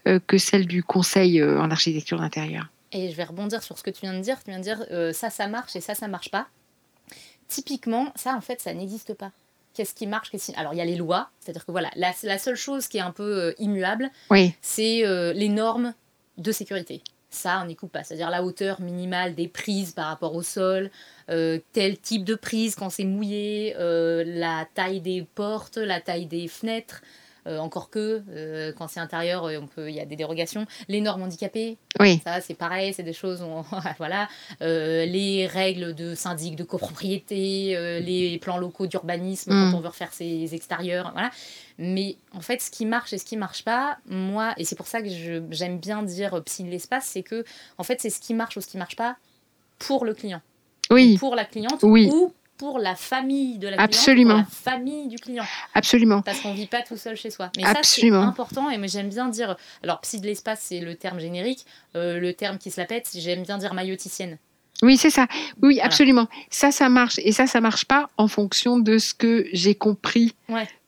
euh, 0.06 0.20
que 0.24 0.38
celle 0.38 0.66
du 0.66 0.84
conseil 0.84 1.40
euh, 1.40 1.60
en 1.60 1.68
architecture 1.72 2.20
d'intérieur. 2.20 2.68
Et 2.92 3.10
je 3.10 3.16
vais 3.16 3.24
rebondir 3.24 3.64
sur 3.64 3.76
ce 3.76 3.82
que 3.82 3.90
tu 3.90 4.02
viens 4.02 4.14
de 4.14 4.20
dire. 4.20 4.38
Tu 4.44 4.50
viens 4.50 4.60
de 4.60 4.62
dire 4.62 4.84
euh, 4.92 5.12
ça 5.12 5.30
ça 5.30 5.48
marche 5.48 5.74
et 5.74 5.80
ça 5.80 5.96
ça 5.96 6.06
marche 6.06 6.30
pas. 6.30 6.46
Typiquement 7.48 8.12
ça 8.14 8.34
en 8.36 8.40
fait 8.40 8.60
ça 8.60 8.72
n'existe 8.72 9.14
pas. 9.14 9.32
Qu'est-ce 9.74 9.94
qui 9.94 10.06
marche 10.06 10.30
qu'est-ce 10.30 10.52
alors 10.56 10.74
il 10.74 10.76
y 10.76 10.80
a 10.80 10.84
les 10.84 10.94
lois. 10.94 11.30
C'est-à-dire 11.40 11.66
que 11.66 11.72
voilà 11.72 11.90
la, 11.96 12.12
la, 12.22 12.38
seule 12.38 12.54
chose 12.54 12.86
qui 12.86 12.98
est 12.98 13.02
un 13.02 13.10
peu 13.10 13.52
immuable 13.58 14.10
oui. 14.30 14.54
c'est 14.62 15.02
les 15.34 15.48
normes 15.48 15.92
de 16.38 16.52
sécurité. 16.52 17.02
Ça, 17.28 17.60
on 17.62 17.66
n'y 17.66 17.74
coupe 17.74 17.92
pas. 17.92 18.04
C'est-à-dire 18.04 18.30
la 18.30 18.44
hauteur 18.44 18.80
minimale 18.80 19.34
des 19.34 19.48
prises 19.48 19.90
par 19.90 20.06
rapport 20.06 20.36
au 20.36 20.42
sol, 20.42 20.90
euh, 21.28 21.58
tel 21.72 21.98
type 21.98 22.24
de 22.24 22.34
prise 22.34 22.76
quand 22.76 22.90
c'est 22.90 23.04
mouillé, 23.04 23.74
euh, 23.78 24.22
la 24.26 24.66
taille 24.74 25.00
des 25.00 25.26
portes, 25.34 25.76
la 25.76 26.00
taille 26.00 26.26
des 26.26 26.48
fenêtres. 26.48 27.02
Euh, 27.48 27.58
encore 27.58 27.90
que 27.90 28.72
quand 28.76 28.88
c'est 28.88 28.98
intérieur, 28.98 29.44
on 29.44 29.68
peut, 29.68 29.88
il 29.88 29.94
y 29.94 30.00
a 30.00 30.04
des 30.04 30.16
dérogations. 30.16 30.66
Les 30.88 31.00
normes 31.00 31.22
handicapées, 31.22 31.78
oui. 32.00 32.20
ça 32.24 32.40
c'est 32.40 32.54
pareil, 32.54 32.92
c'est 32.92 33.04
des 33.04 33.12
choses, 33.12 33.40
voilà. 33.98 34.28
les 34.60 35.46
règles 35.46 35.94
de 35.94 36.16
syndic 36.16 36.56
de 36.56 36.64
copropriété, 36.64 38.00
les 38.00 38.40
plans 38.42 38.58
locaux 38.58 38.88
d'urbanisme 38.88 39.52
quand 39.52 39.70
mm. 39.70 39.74
on 39.76 39.80
veut 39.80 39.90
refaire 39.90 40.12
ses 40.12 40.56
extérieurs, 40.56 41.12
voilà. 41.12 41.30
Mais 41.78 42.16
en 42.34 42.40
fait, 42.40 42.60
ce 42.60 42.68
qui 42.68 42.84
marche 42.84 43.12
et 43.12 43.18
ce 43.18 43.24
qui 43.24 43.36
marche 43.36 43.62
pas, 43.62 43.98
moi, 44.06 44.52
et 44.56 44.64
c'est 44.64 44.74
pour 44.74 44.88
ça 44.88 45.00
que 45.00 45.08
j'aime 45.08 45.78
bien 45.78 46.02
dire 46.02 46.42
psy 46.42 46.64
de 46.64 46.70
l'espace, 46.70 47.04
c'est 47.06 47.22
que 47.22 47.44
en 47.78 47.84
fait, 47.84 48.00
c'est 48.00 48.10
ce 48.10 48.18
qui 48.18 48.34
marche 48.34 48.56
ou 48.56 48.60
ce 48.60 48.66
qui 48.66 48.76
marche 48.76 48.96
pas 48.96 49.18
pour 49.78 50.04
le 50.04 50.14
client. 50.14 50.42
Oui. 50.90 51.18
Pour 51.18 51.34
la 51.34 51.44
cliente 51.44 51.80
oui. 51.82 52.08
ou 52.12 52.32
pour 52.56 52.78
la 52.78 52.94
famille 52.94 53.58
de 53.58 53.68
la 53.68 53.80
Absolument. 53.80 54.34
cliente, 54.34 54.48
pour 54.48 54.56
la 54.64 54.72
famille 54.72 55.08
du 55.08 55.16
client. 55.16 55.44
Absolument. 55.74 56.22
Parce 56.22 56.40
qu'on 56.40 56.54
vit 56.54 56.66
pas 56.66 56.82
tout 56.82 56.96
seul 56.96 57.16
chez 57.16 57.30
soi. 57.30 57.50
Mais 57.56 57.64
Absolument. 57.64 58.20
ça, 58.20 58.24
c'est 58.24 58.30
important. 58.30 58.70
Et 58.70 58.88
j'aime 58.88 59.08
bien 59.08 59.28
dire. 59.28 59.56
Alors, 59.82 60.00
psy 60.00 60.20
de 60.20 60.26
l'espace, 60.26 60.60
c'est 60.62 60.80
le 60.80 60.94
terme 60.94 61.20
générique. 61.20 61.66
Euh, 61.94 62.18
le 62.18 62.32
terme 62.32 62.58
qui 62.58 62.70
se 62.70 62.80
la 62.80 62.86
pète, 62.86 63.10
j'aime 63.14 63.42
bien 63.42 63.58
dire 63.58 63.74
mailloticienne. 63.74 64.38
Oui, 64.82 64.96
c'est 64.96 65.10
ça. 65.10 65.26
Oui, 65.62 65.80
absolument. 65.80 66.28
Ça, 66.50 66.70
ça 66.70 66.88
marche. 66.88 67.18
Et 67.18 67.32
ça, 67.32 67.46
ça 67.46 67.60
marche 67.60 67.86
pas 67.86 68.10
en 68.18 68.28
fonction 68.28 68.78
de 68.78 68.98
ce 68.98 69.14
que 69.14 69.46
j'ai 69.52 69.74
compris 69.74 70.34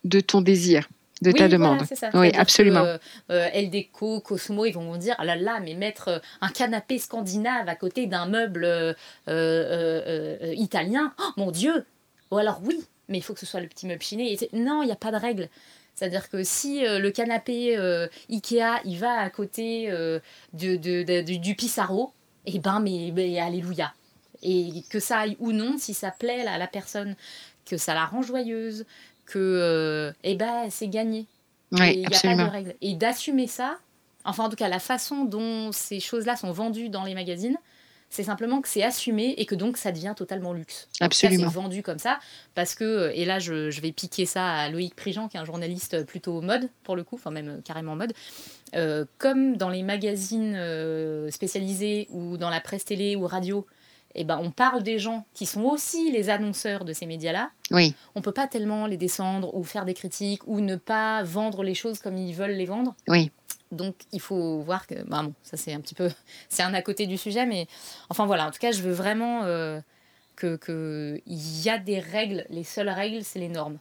de 0.04 0.20
ton 0.20 0.40
désir 0.40 0.88
de 1.22 1.32
ta 1.32 1.48
demande. 1.48 1.82
Oui, 2.14 2.30
absolument. 2.34 2.84
Que, 2.84 2.98
euh, 3.32 3.48
Eldeco, 3.52 4.20
Cosmo, 4.20 4.66
ils 4.66 4.72
vont 4.72 4.96
dire 4.96 5.14
ah 5.18 5.24
là 5.24 5.36
là, 5.36 5.60
mais 5.60 5.74
mettre 5.74 6.08
euh, 6.08 6.18
un 6.40 6.48
canapé 6.48 6.98
scandinave 6.98 7.68
à 7.68 7.74
côté 7.74 8.06
d'un 8.06 8.26
meuble 8.26 8.94
euh, 9.28 10.54
italien, 10.56 11.12
oh, 11.18 11.30
mon 11.36 11.50
Dieu 11.50 11.84
Ou 12.30 12.38
alors 12.38 12.60
oui, 12.64 12.80
mais 13.08 13.18
il 13.18 13.22
faut 13.22 13.34
que 13.34 13.40
ce 13.40 13.46
soit 13.46 13.60
le 13.60 13.68
petit 13.68 13.86
meuble 13.86 14.02
chiné. 14.02 14.36
non, 14.52 14.82
il 14.82 14.86
n'y 14.86 14.92
a 14.92 14.96
pas 14.96 15.10
de 15.10 15.16
règle. 15.16 15.48
C'est-à-dire 15.94 16.28
que 16.28 16.44
si 16.44 16.82
le 16.82 17.10
canapé 17.10 17.76
Ikea, 18.30 18.80
il 18.84 18.98
va 18.98 19.18
à 19.18 19.30
côté 19.30 19.90
de, 19.90 20.20
de, 20.52 21.36
du 21.38 21.56
Pissarro, 21.56 22.12
eh 22.46 22.60
ben, 22.60 22.78
mais, 22.78 23.12
mais, 23.12 23.40
alléluia. 23.40 23.92
Et 24.42 24.84
que 24.90 25.00
ça 25.00 25.18
aille 25.18 25.36
ou 25.40 25.50
non, 25.50 25.76
si 25.76 25.94
ça 25.94 26.12
plaît 26.12 26.46
à 26.46 26.56
la 26.56 26.68
personne, 26.68 27.16
que 27.66 27.76
ça 27.76 27.94
la 27.94 28.06
rend 28.06 28.22
joyeuse, 28.22 28.86
que 29.28 29.38
euh, 29.38 30.12
eh 30.24 30.34
ben, 30.34 30.68
c'est 30.70 30.88
gagné. 30.88 31.26
Oui, 31.72 31.92
il 31.92 31.98
n'y 32.00 32.06
a 32.06 32.20
pas 32.20 32.34
de 32.34 32.50
règle. 32.50 32.74
Et 32.80 32.94
d'assumer 32.94 33.46
ça, 33.46 33.78
enfin 34.24 34.44
en 34.44 34.48
tout 34.48 34.56
cas 34.56 34.68
la 34.68 34.78
façon 34.78 35.24
dont 35.24 35.70
ces 35.70 36.00
choses-là 36.00 36.34
sont 36.36 36.50
vendues 36.50 36.88
dans 36.88 37.04
les 37.04 37.14
magazines, 37.14 37.58
c'est 38.10 38.24
simplement 38.24 38.62
que 38.62 38.68
c'est 38.68 38.82
assumé 38.82 39.34
et 39.36 39.44
que 39.44 39.54
donc 39.54 39.76
ça 39.76 39.92
devient 39.92 40.14
totalement 40.16 40.54
luxe. 40.54 40.88
Absolument. 41.00 41.50
C'est 41.50 41.54
vendu 41.54 41.82
comme 41.82 41.98
ça 41.98 42.18
parce 42.54 42.74
que, 42.74 43.12
et 43.14 43.26
là 43.26 43.38
je, 43.38 43.70
je, 43.70 43.80
vais 43.82 43.92
piquer 43.92 44.24
ça 44.24 44.50
à 44.50 44.70
Loïc 44.70 44.96
Prigent 44.96 45.28
qui 45.28 45.36
est 45.36 45.40
un 45.40 45.44
journaliste 45.44 46.06
plutôt 46.06 46.40
mode 46.40 46.70
pour 46.84 46.96
le 46.96 47.04
coup, 47.04 47.16
enfin 47.16 47.30
même 47.30 47.60
carrément 47.62 47.96
mode. 47.96 48.14
Euh, 48.74 49.04
comme 49.18 49.56
dans 49.56 49.68
les 49.68 49.82
magazines 49.82 50.54
euh, 50.56 51.30
spécialisés 51.30 52.06
ou 52.10 52.38
dans 52.38 52.50
la 52.50 52.60
presse 52.60 52.86
télé 52.86 53.14
ou 53.14 53.26
radio, 53.26 53.66
eh 54.20 54.24
ben, 54.24 54.40
on 54.42 54.50
parle 54.50 54.82
des 54.82 54.98
gens 54.98 55.24
qui 55.32 55.46
sont 55.46 55.62
aussi 55.62 56.10
les 56.10 56.28
annonceurs 56.28 56.84
de 56.84 56.92
ces 56.92 57.06
médias-là. 57.06 57.50
Oui. 57.70 57.94
On 58.16 58.20
peut 58.20 58.32
pas 58.32 58.48
tellement 58.48 58.86
les 58.86 58.96
descendre 58.96 59.54
ou 59.54 59.62
faire 59.62 59.84
des 59.84 59.94
critiques 59.94 60.42
ou 60.46 60.60
ne 60.60 60.74
pas 60.74 61.22
vendre 61.22 61.62
les 61.62 61.74
choses 61.74 62.00
comme 62.00 62.16
ils 62.16 62.34
veulent 62.34 62.56
les 62.56 62.66
vendre. 62.66 62.96
Oui. 63.06 63.30
Donc 63.70 63.94
il 64.10 64.20
faut 64.20 64.60
voir 64.60 64.88
que, 64.88 64.94
bah 65.04 65.22
bon, 65.22 65.34
ça 65.42 65.56
c'est 65.56 65.72
un 65.72 65.80
petit 65.80 65.94
peu, 65.94 66.10
c'est 66.48 66.62
un 66.62 66.74
à 66.74 66.82
côté 66.82 67.06
du 67.06 67.16
sujet, 67.16 67.46
mais 67.46 67.68
enfin 68.08 68.26
voilà, 68.26 68.48
en 68.48 68.50
tout 68.50 68.58
cas 68.58 68.72
je 68.72 68.82
veux 68.82 68.92
vraiment 68.92 69.44
euh, 69.44 69.80
que 70.34 70.56
qu'il 70.56 71.62
y 71.64 71.70
a 71.70 71.78
des 71.78 72.00
règles, 72.00 72.44
les 72.50 72.64
seules 72.64 72.88
règles 72.88 73.22
c'est 73.22 73.38
les 73.38 73.48
normes. 73.48 73.78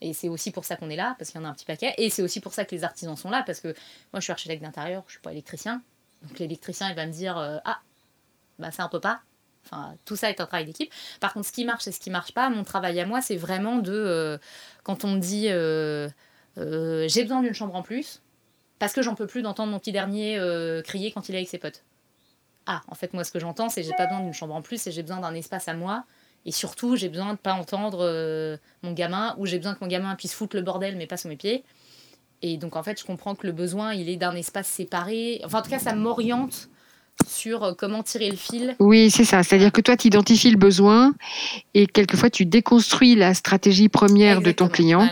Et 0.00 0.14
c'est 0.14 0.28
aussi 0.28 0.50
pour 0.50 0.64
ça 0.64 0.76
qu'on 0.76 0.88
est 0.88 0.96
là, 0.96 1.16
parce 1.18 1.30
qu'il 1.30 1.40
y 1.40 1.44
en 1.44 1.46
a 1.46 1.50
un 1.50 1.54
petit 1.54 1.64
paquet. 1.64 1.92
Et 1.98 2.08
c'est 2.08 2.22
aussi 2.22 2.40
pour 2.40 2.54
ça 2.54 2.64
que 2.64 2.74
les 2.74 2.84
artisans 2.84 3.16
sont 3.16 3.30
là, 3.30 3.42
parce 3.44 3.60
que 3.60 3.68
moi 4.12 4.20
je 4.20 4.22
suis 4.22 4.32
architecte 4.32 4.62
d'intérieur, 4.62 5.02
je 5.08 5.12
suis 5.12 5.20
pas 5.20 5.32
électricien. 5.32 5.82
Donc 6.22 6.38
l'électricien 6.38 6.88
il 6.88 6.94
va 6.96 7.04
me 7.04 7.12
dire, 7.12 7.36
euh, 7.36 7.58
ah, 7.64 7.80
bah 8.58 8.70
ça 8.70 8.86
on 8.86 8.88
peut 8.88 9.00
pas. 9.00 9.20
Enfin, 9.70 9.94
tout 10.04 10.16
ça 10.16 10.30
est 10.30 10.40
un 10.40 10.46
travail 10.46 10.64
d'équipe. 10.64 10.92
Par 11.20 11.32
contre, 11.32 11.46
ce 11.46 11.52
qui 11.52 11.64
marche 11.64 11.86
et 11.86 11.92
ce 11.92 12.00
qui 12.00 12.10
marche 12.10 12.32
pas, 12.32 12.48
mon 12.48 12.64
travail 12.64 12.98
à 13.00 13.06
moi, 13.06 13.20
c'est 13.20 13.36
vraiment 13.36 13.76
de. 13.76 13.92
Euh, 13.92 14.38
quand 14.82 15.04
on 15.04 15.08
me 15.08 15.18
dit 15.18 15.48
euh, 15.48 16.08
euh, 16.56 17.06
j'ai 17.08 17.22
besoin 17.22 17.42
d'une 17.42 17.52
chambre 17.52 17.74
en 17.74 17.82
plus, 17.82 18.22
parce 18.78 18.92
que 18.92 19.02
j'en 19.02 19.14
peux 19.14 19.26
plus 19.26 19.42
d'entendre 19.42 19.70
mon 19.70 19.78
petit 19.78 19.92
dernier 19.92 20.40
crier 20.84 21.12
quand 21.12 21.28
il 21.28 21.34
est 21.34 21.38
avec 21.38 21.48
ses 21.48 21.58
potes. 21.58 21.84
Ah, 22.66 22.82
en 22.88 22.94
fait, 22.94 23.14
moi, 23.14 23.24
ce 23.24 23.32
que 23.32 23.38
j'entends, 23.38 23.68
c'est 23.68 23.82
j'ai 23.82 23.94
pas 23.96 24.06
besoin 24.06 24.20
d'une 24.20 24.34
chambre 24.34 24.54
en 24.54 24.62
plus 24.62 24.86
et 24.86 24.90
j'ai 24.90 25.02
besoin 25.02 25.20
d'un 25.20 25.34
espace 25.34 25.68
à 25.68 25.74
moi. 25.74 26.04
Et 26.44 26.52
surtout, 26.52 26.96
j'ai 26.96 27.08
besoin 27.08 27.32
de 27.32 27.38
pas 27.38 27.54
entendre 27.54 28.58
mon 28.82 28.92
gamin 28.92 29.34
ou 29.38 29.46
j'ai 29.46 29.58
besoin 29.58 29.74
que 29.74 29.80
mon 29.80 29.88
gamin 29.88 30.14
puisse 30.16 30.34
foutre 30.34 30.56
le 30.56 30.62
bordel 30.62 30.96
mais 30.96 31.06
pas 31.06 31.16
sous 31.16 31.28
mes 31.28 31.36
pieds. 31.36 31.64
Et 32.40 32.56
donc, 32.56 32.76
en 32.76 32.82
fait, 32.82 33.00
je 33.00 33.04
comprends 33.04 33.34
que 33.34 33.46
le 33.46 33.52
besoin, 33.52 33.94
il 33.94 34.08
est 34.08 34.16
d'un 34.16 34.34
espace 34.34 34.68
séparé. 34.68 35.40
Enfin, 35.44 35.58
en 35.58 35.62
tout 35.62 35.70
cas, 35.70 35.78
ça 35.78 35.94
m'oriente 35.94 36.68
sur 37.28 37.62
euh, 37.62 37.72
comment 37.76 38.02
tirer 38.02 38.30
le 38.30 38.36
fil. 38.36 38.74
Oui, 38.78 39.10
c'est 39.10 39.24
ça. 39.24 39.42
C'est-à-dire 39.42 39.72
que 39.72 39.80
toi, 39.80 39.96
tu 39.96 40.08
identifies 40.08 40.50
le 40.50 40.56
besoin 40.56 41.14
et 41.74 41.86
quelquefois, 41.86 42.30
tu 42.30 42.46
déconstruis 42.46 43.14
la 43.14 43.34
stratégie 43.34 43.88
première 43.88 44.40
de 44.40 44.50
ton 44.50 44.68
client 44.68 45.08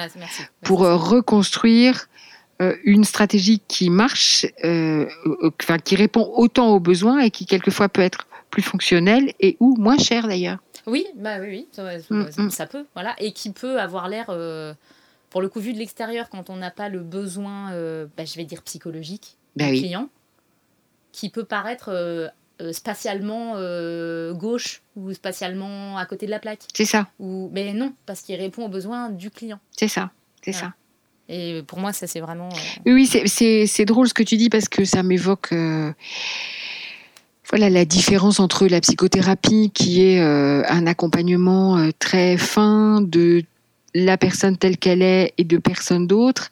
pour 0.63 0.85
euh, 0.85 0.97
reconstruire 0.97 2.09
euh, 2.63 2.75
une 2.85 3.05
stratégie 3.05 3.61
qui 3.69 3.91
marche, 3.91 4.47
enfin, 4.63 5.79
qui 5.79 5.95
répond 5.97 6.33
autant 6.37 6.69
aux 6.71 6.81
besoins 6.81 7.21
et 7.21 7.31
qui 7.31 7.47
quelquefois 7.47 7.89
peut 7.89 8.03
être 8.03 8.27
plus 8.51 8.63
fonctionnelle 8.63 9.33
et 9.41 9.57
ou 9.61 9.77
moins 9.77 9.99
chère 9.99 10.29
d'ailleurs. 10.29 10.59
Oui, 10.87 11.07
bah 11.17 11.39
oui, 11.41 11.49
oui, 11.49 11.69
ça, 11.73 11.99
mm, 12.11 12.29
mm. 12.39 12.51
ça, 12.51 12.67
peut, 12.67 12.87
voilà, 12.95 13.15
et 13.19 13.33
qui 13.33 13.51
peut 13.51 13.81
avoir 13.81 14.09
l'air, 14.09 14.27
euh, 14.31 14.73
pour 15.31 15.43
le 15.43 15.49
coup, 15.49 15.59
vu 15.59 15.73
de 15.73 15.79
l'extérieur, 15.79 16.31
quand 16.31 16.49
on 16.49 16.57
n'a 16.57 16.71
pas 16.71 16.89
le 16.89 17.01
besoin, 17.01 17.73
euh, 17.73 18.07
bah, 18.17 18.25
je 18.25 18.37
vais 18.37 18.45
dire 18.45 18.63
psychologique, 18.63 19.37
bah 19.57 19.71
du 19.71 19.79
client, 19.81 20.09
qui 21.17 21.31
peut 21.31 21.45
paraître 21.45 21.89
euh, 21.91 22.29
spatialement 22.73 23.55
gauche 24.33 24.83
ou 24.97 25.13
spatialement 25.13 25.99
à 25.99 26.07
côté 26.07 26.27
de 26.27 26.31
la 26.31 26.39
plaque. 26.39 26.61
C'est 26.75 26.85
ça. 26.85 27.09
Ou, 27.19 27.51
mais 27.53 27.73
non, 27.73 27.93
parce 28.07 28.23
qu'il 28.23 28.37
répond 28.37 28.65
aux 28.65 28.69
besoins 28.69 29.11
du 29.11 29.31
client. 29.31 29.59
C'est 29.77 29.89
ça, 29.89 30.11
c'est 30.43 30.53
ça. 30.53 30.73
Et 31.29 31.63
pour 31.67 31.81
moi, 31.81 31.93
ça 31.93 32.07
c'est 32.07 32.21
vraiment. 32.21 32.49
Oui, 32.87 33.07
c'est 33.07 33.85
drôle 33.85 34.09
ce 34.09 34.15
que 34.15 34.23
tu 34.23 34.37
dis 34.37 34.49
parce 34.49 34.69
que 34.69 34.85
ça 34.85 35.03
m'évoque 35.03 35.53
voilà 37.51 37.71
la 37.71 37.85
différence 37.85 38.41
entre 38.41 38.67
la 38.67 38.81
psychothérapie 38.81 39.71
qui 39.73 40.03
est 40.03 40.21
euh, 40.21 40.63
un 40.69 40.87
accompagnement 40.87 41.79
euh, 41.79 41.91
très 41.99 42.37
fin 42.37 43.01
de 43.01 43.45
la 43.97 44.19
personne 44.19 44.59
telle 44.59 44.76
qu'elle 44.76 45.00
est 45.00 45.33
et 45.38 45.45
de 45.45 45.57
personne 45.57 46.07
d'autre. 46.07 46.50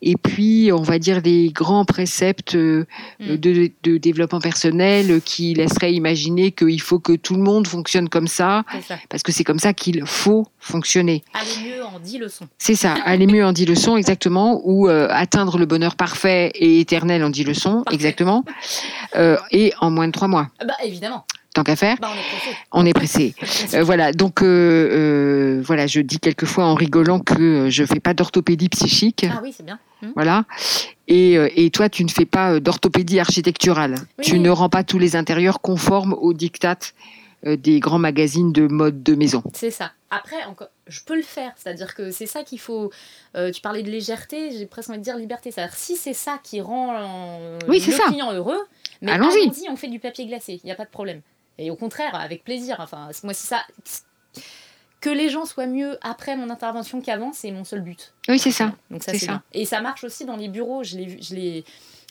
Et 0.00 0.14
puis, 0.16 0.70
on 0.72 0.82
va 0.82 1.00
dire 1.00 1.22
des 1.22 1.50
grands 1.52 1.84
préceptes 1.84 2.54
euh, 2.54 2.86
mm. 3.18 3.36
de, 3.36 3.96
développement 3.96 4.40
personnel 4.40 5.20
qui 5.22 5.54
laisseraient 5.54 5.92
imaginer 5.92 6.52
qu'il 6.52 6.80
faut 6.80 7.00
que 7.00 7.14
tout 7.14 7.34
le 7.34 7.42
monde 7.42 7.66
fonctionne 7.66 8.08
comme 8.08 8.28
ça, 8.28 8.62
parce 9.08 9.24
que 9.24 9.32
c'est 9.32 9.42
comme 9.42 9.58
ça 9.58 9.72
qu'il 9.72 10.06
faut 10.06 10.46
fonctionner. 10.60 11.24
Aller 11.34 11.68
mieux 11.68 11.84
en 11.84 11.98
dix 11.98 12.18
leçons. 12.18 12.46
C'est 12.58 12.76
ça, 12.76 12.94
aller 13.04 13.26
mieux 13.26 13.44
en 13.44 13.52
dix 13.52 13.66
leçons, 13.66 13.96
exactement, 13.96 14.60
ou 14.64 14.88
euh, 14.88 15.08
atteindre 15.10 15.58
le 15.58 15.66
bonheur 15.66 15.96
parfait 15.96 16.52
et 16.54 16.78
éternel 16.78 17.24
en 17.24 17.30
dix 17.30 17.44
leçons, 17.44 17.82
exactement, 17.90 18.44
euh, 19.16 19.36
et 19.50 19.72
en 19.80 19.90
moins 19.90 20.06
de 20.06 20.12
trois 20.12 20.28
mois. 20.28 20.48
Bah, 20.64 20.74
évidemment 20.84 21.24
tant 21.54 21.64
qu'à 21.64 21.76
faire. 21.76 21.96
Bah, 22.00 22.10
on 22.72 22.84
est 22.84 22.92
pressé. 22.92 23.34
Euh, 23.72 23.82
voilà, 23.82 24.12
donc 24.12 24.42
euh, 24.42 24.46
euh, 24.46 25.62
voilà, 25.64 25.86
je 25.86 26.00
dis 26.00 26.18
quelquefois 26.18 26.64
en 26.64 26.74
rigolant 26.74 27.20
que 27.20 27.70
je 27.70 27.84
fais 27.84 28.00
pas 28.00 28.12
d'orthopédie 28.12 28.68
psychique. 28.68 29.24
Ah 29.30 29.40
oui, 29.42 29.54
c'est 29.56 29.64
bien. 29.64 29.78
Hum. 30.02 30.12
Voilà. 30.14 30.44
Et, 31.08 31.34
et, 31.34 31.70
toi, 31.70 31.88
tu 31.88 32.04
ne 32.04 32.10
fais 32.10 32.24
pas 32.24 32.60
d'orthopédie 32.60 33.20
architecturale. 33.20 33.96
tu 34.22 34.38
ne 34.38 34.50
rends 34.50 34.68
pas 34.68 34.84
tous 34.84 34.98
les 34.98 35.16
intérieurs 35.16 35.60
conformes 35.60 36.14
aux 36.14 36.32
dictats 36.32 36.78
des 37.46 37.78
grands 37.78 37.98
magazines 37.98 38.52
de 38.52 38.66
mode 38.66 39.02
de 39.02 39.14
maison. 39.14 39.42
C'est 39.52 39.70
ça. 39.70 39.92
Après, 40.10 40.42
encore, 40.44 40.68
je 40.86 41.00
peux 41.04 41.14
le 41.14 41.22
faire. 41.22 41.52
C'est-à-dire 41.56 41.94
que 41.94 42.10
c'est 42.10 42.24
ça 42.24 42.42
qu'il 42.42 42.58
faut. 42.58 42.90
tu 43.34 43.60
parlais 43.60 43.82
de 43.82 43.90
légèreté, 43.90 44.50
j'ai 44.50 44.64
presque 44.64 44.88
envie 44.88 44.98
de 44.98 45.04
dire 45.04 45.18
liberté. 45.18 45.50
C'est-à-dire 45.50 45.76
si 45.76 45.96
c'est 45.96 46.14
ça 46.14 46.40
qui 46.42 46.62
rend 46.62 46.96
oui, 47.68 47.84
le 47.86 48.08
client 48.08 48.32
heureux, 48.32 48.60
mais 49.02 49.12
allons-y, 49.12 49.68
on 49.68 49.76
fait 49.76 49.88
du 49.88 49.98
papier 49.98 50.24
glacé, 50.24 50.60
il 50.62 50.66
n'y 50.66 50.72
a 50.72 50.76
pas 50.76 50.86
de 50.86 50.90
problème. 50.90 51.20
Et 51.58 51.70
au 51.70 51.76
contraire, 51.76 52.14
avec 52.14 52.44
plaisir. 52.44 52.76
Enfin, 52.78 53.10
moi, 53.22 53.34
c'est 53.34 53.48
ça. 53.48 53.64
Que 55.00 55.10
les 55.10 55.28
gens 55.28 55.44
soient 55.44 55.66
mieux 55.66 55.98
après 56.02 56.34
mon 56.34 56.48
intervention 56.48 57.00
qu'avant, 57.00 57.32
c'est 57.32 57.50
mon 57.50 57.64
seul 57.64 57.82
but. 57.82 58.14
Oui, 58.28 58.38
c'est 58.38 58.50
ça. 58.50 58.72
Donc 58.90 59.02
ça, 59.02 59.12
c'est 59.12 59.28
Et 59.52 59.66
ça 59.66 59.80
marche 59.80 60.02
aussi 60.02 60.24
dans 60.24 60.36
les 60.36 60.48
bureaux. 60.48 60.82
Je 60.82 60.96
l'ai, 60.96 61.22
je 61.22 61.34
l'ai. 61.34 61.64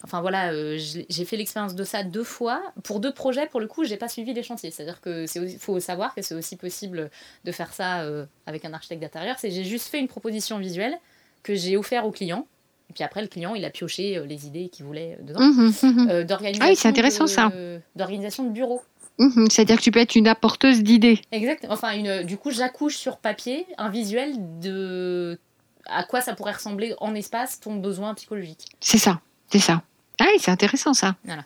Enfin 0.04 0.22
voilà, 0.22 0.52
euh, 0.52 0.78
j'ai 0.78 1.26
fait 1.26 1.38
l'expérience 1.38 1.76
de 1.76 1.84
ça 1.84 2.04
deux 2.04 2.24
fois. 2.26 2.62
Pour 2.84 3.00
deux 3.00 3.14
projets, 3.14 3.48
pour 3.48 3.62
le 3.62 3.68
coup, 3.68 3.84
j'ai 3.86 3.98
pas 3.98 4.10
suivi 4.10 4.34
les 4.34 4.44
chantiers. 4.44 4.70
C'est-à-dire 4.70 5.02
que 5.02 5.26
c'est 5.26 5.58
faut 5.58 5.80
savoir 5.80 6.14
que 6.14 6.22
c'est 6.22 6.36
aussi 6.36 6.58
possible 6.58 7.10
de 7.46 7.52
faire 7.52 7.74
ça 7.74 8.02
euh, 8.02 8.26
avec 8.46 8.66
un 8.66 8.74
architecte 8.74 9.02
d'intérieur. 9.02 9.38
C'est 9.40 9.50
j'ai 9.50 9.64
juste 9.64 9.88
fait 9.88 10.00
une 10.00 10.10
proposition 10.10 10.60
visuelle 10.60 10.96
que 11.42 11.56
j'ai 11.56 11.78
offert 11.78 12.06
au 12.06 12.12
client. 12.12 12.46
Et 12.90 12.94
puis 12.94 13.04
après, 13.04 13.22
le 13.22 13.28
client, 13.28 13.56
il 13.56 13.64
a 13.64 13.70
pioché 13.70 14.18
euh, 14.18 14.26
les 14.26 14.46
idées 14.46 14.68
qu'il 14.68 14.86
voulait 14.86 15.18
dedans. 15.22 15.40
Mmh, 15.40 15.72
mmh, 15.82 15.88
mmh. 15.88 16.24
d'organisation. 16.26 16.66
Ah 16.66 16.70
oui, 16.70 16.76
c'est 16.76 16.90
intéressant 16.90 17.26
ça. 17.26 17.52
D'organisation 17.96 18.44
de 18.44 18.50
bureau. 18.50 18.82
Mhm, 19.20 19.50
c'est-à-dire 19.50 19.77
que 19.77 19.82
tu 19.82 19.91
peux 19.91 20.00
être 20.00 20.15
une 20.15 20.27
apporteuse 20.27 20.82
d'idées. 20.82 21.22
Exact. 21.32 21.65
Enfin, 21.70 21.91
une, 21.96 22.24
du 22.24 22.38
coup, 22.38 22.51
j'accouche 22.51 22.98
sur 22.98 23.17
papier 23.17 23.67
un 23.77 23.89
visuel 23.89 24.36
de 24.60 25.39
à 25.86 26.03
quoi 26.03 26.22
ça 26.22 26.34
pourrait 26.34 26.53
ressembler 26.53 26.96
en 27.00 27.13
espace 27.13 27.60
ton 27.60 27.75
besoin 27.75 28.13
psychologique. 28.15 28.67
C'est 28.79 28.98
ça, 28.98 29.22
c'est 29.51 29.60
ça. 29.60 29.84
Ah 30.20 30.25
oui, 30.32 30.39
c'est 30.39 30.51
intéressant 30.51 30.93
ça. 30.93 31.15
Voilà. 31.25 31.46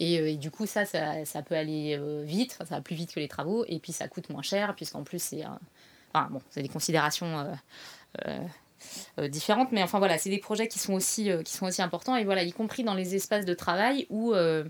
Et, 0.00 0.18
euh, 0.18 0.34
du 0.36 0.50
coup, 0.50 0.66
ça, 0.66 0.84
ça, 0.84 1.24
ça 1.24 1.42
peut 1.42 1.54
aller 1.54 1.96
euh, 1.98 2.22
vite, 2.24 2.56
ça 2.58 2.64
va 2.64 2.80
plus 2.80 2.96
vite 2.96 3.14
que 3.14 3.20
les 3.20 3.28
travaux, 3.28 3.64
et 3.68 3.78
puis 3.78 3.92
ça 3.92 4.08
coûte 4.08 4.28
moins 4.28 4.42
cher, 4.42 4.74
puisqu'en 4.74 5.04
plus, 5.04 5.22
c'est 5.22 5.44
enfin, 6.12 6.28
bon, 6.30 6.40
des 6.56 6.68
considérations 6.68 7.54
euh, 8.26 9.28
différentes, 9.28 9.72
mais 9.72 9.82
enfin 9.82 9.98
voilà, 9.98 10.18
c'est 10.18 10.30
des 10.30 10.38
projets 10.38 10.68
qui 10.68 10.78
sont, 10.78 10.94
aussi, 10.94 11.30
qui 11.44 11.52
sont 11.52 11.66
aussi 11.66 11.80
importants, 11.80 12.16
et 12.16 12.24
voilà, 12.24 12.42
y 12.42 12.52
compris 12.52 12.84
dans 12.84 12.94
les 12.94 13.14
espaces 13.14 13.44
de 13.44 13.54
travail 13.54 14.06
où 14.10 14.34
euh, 14.34 14.64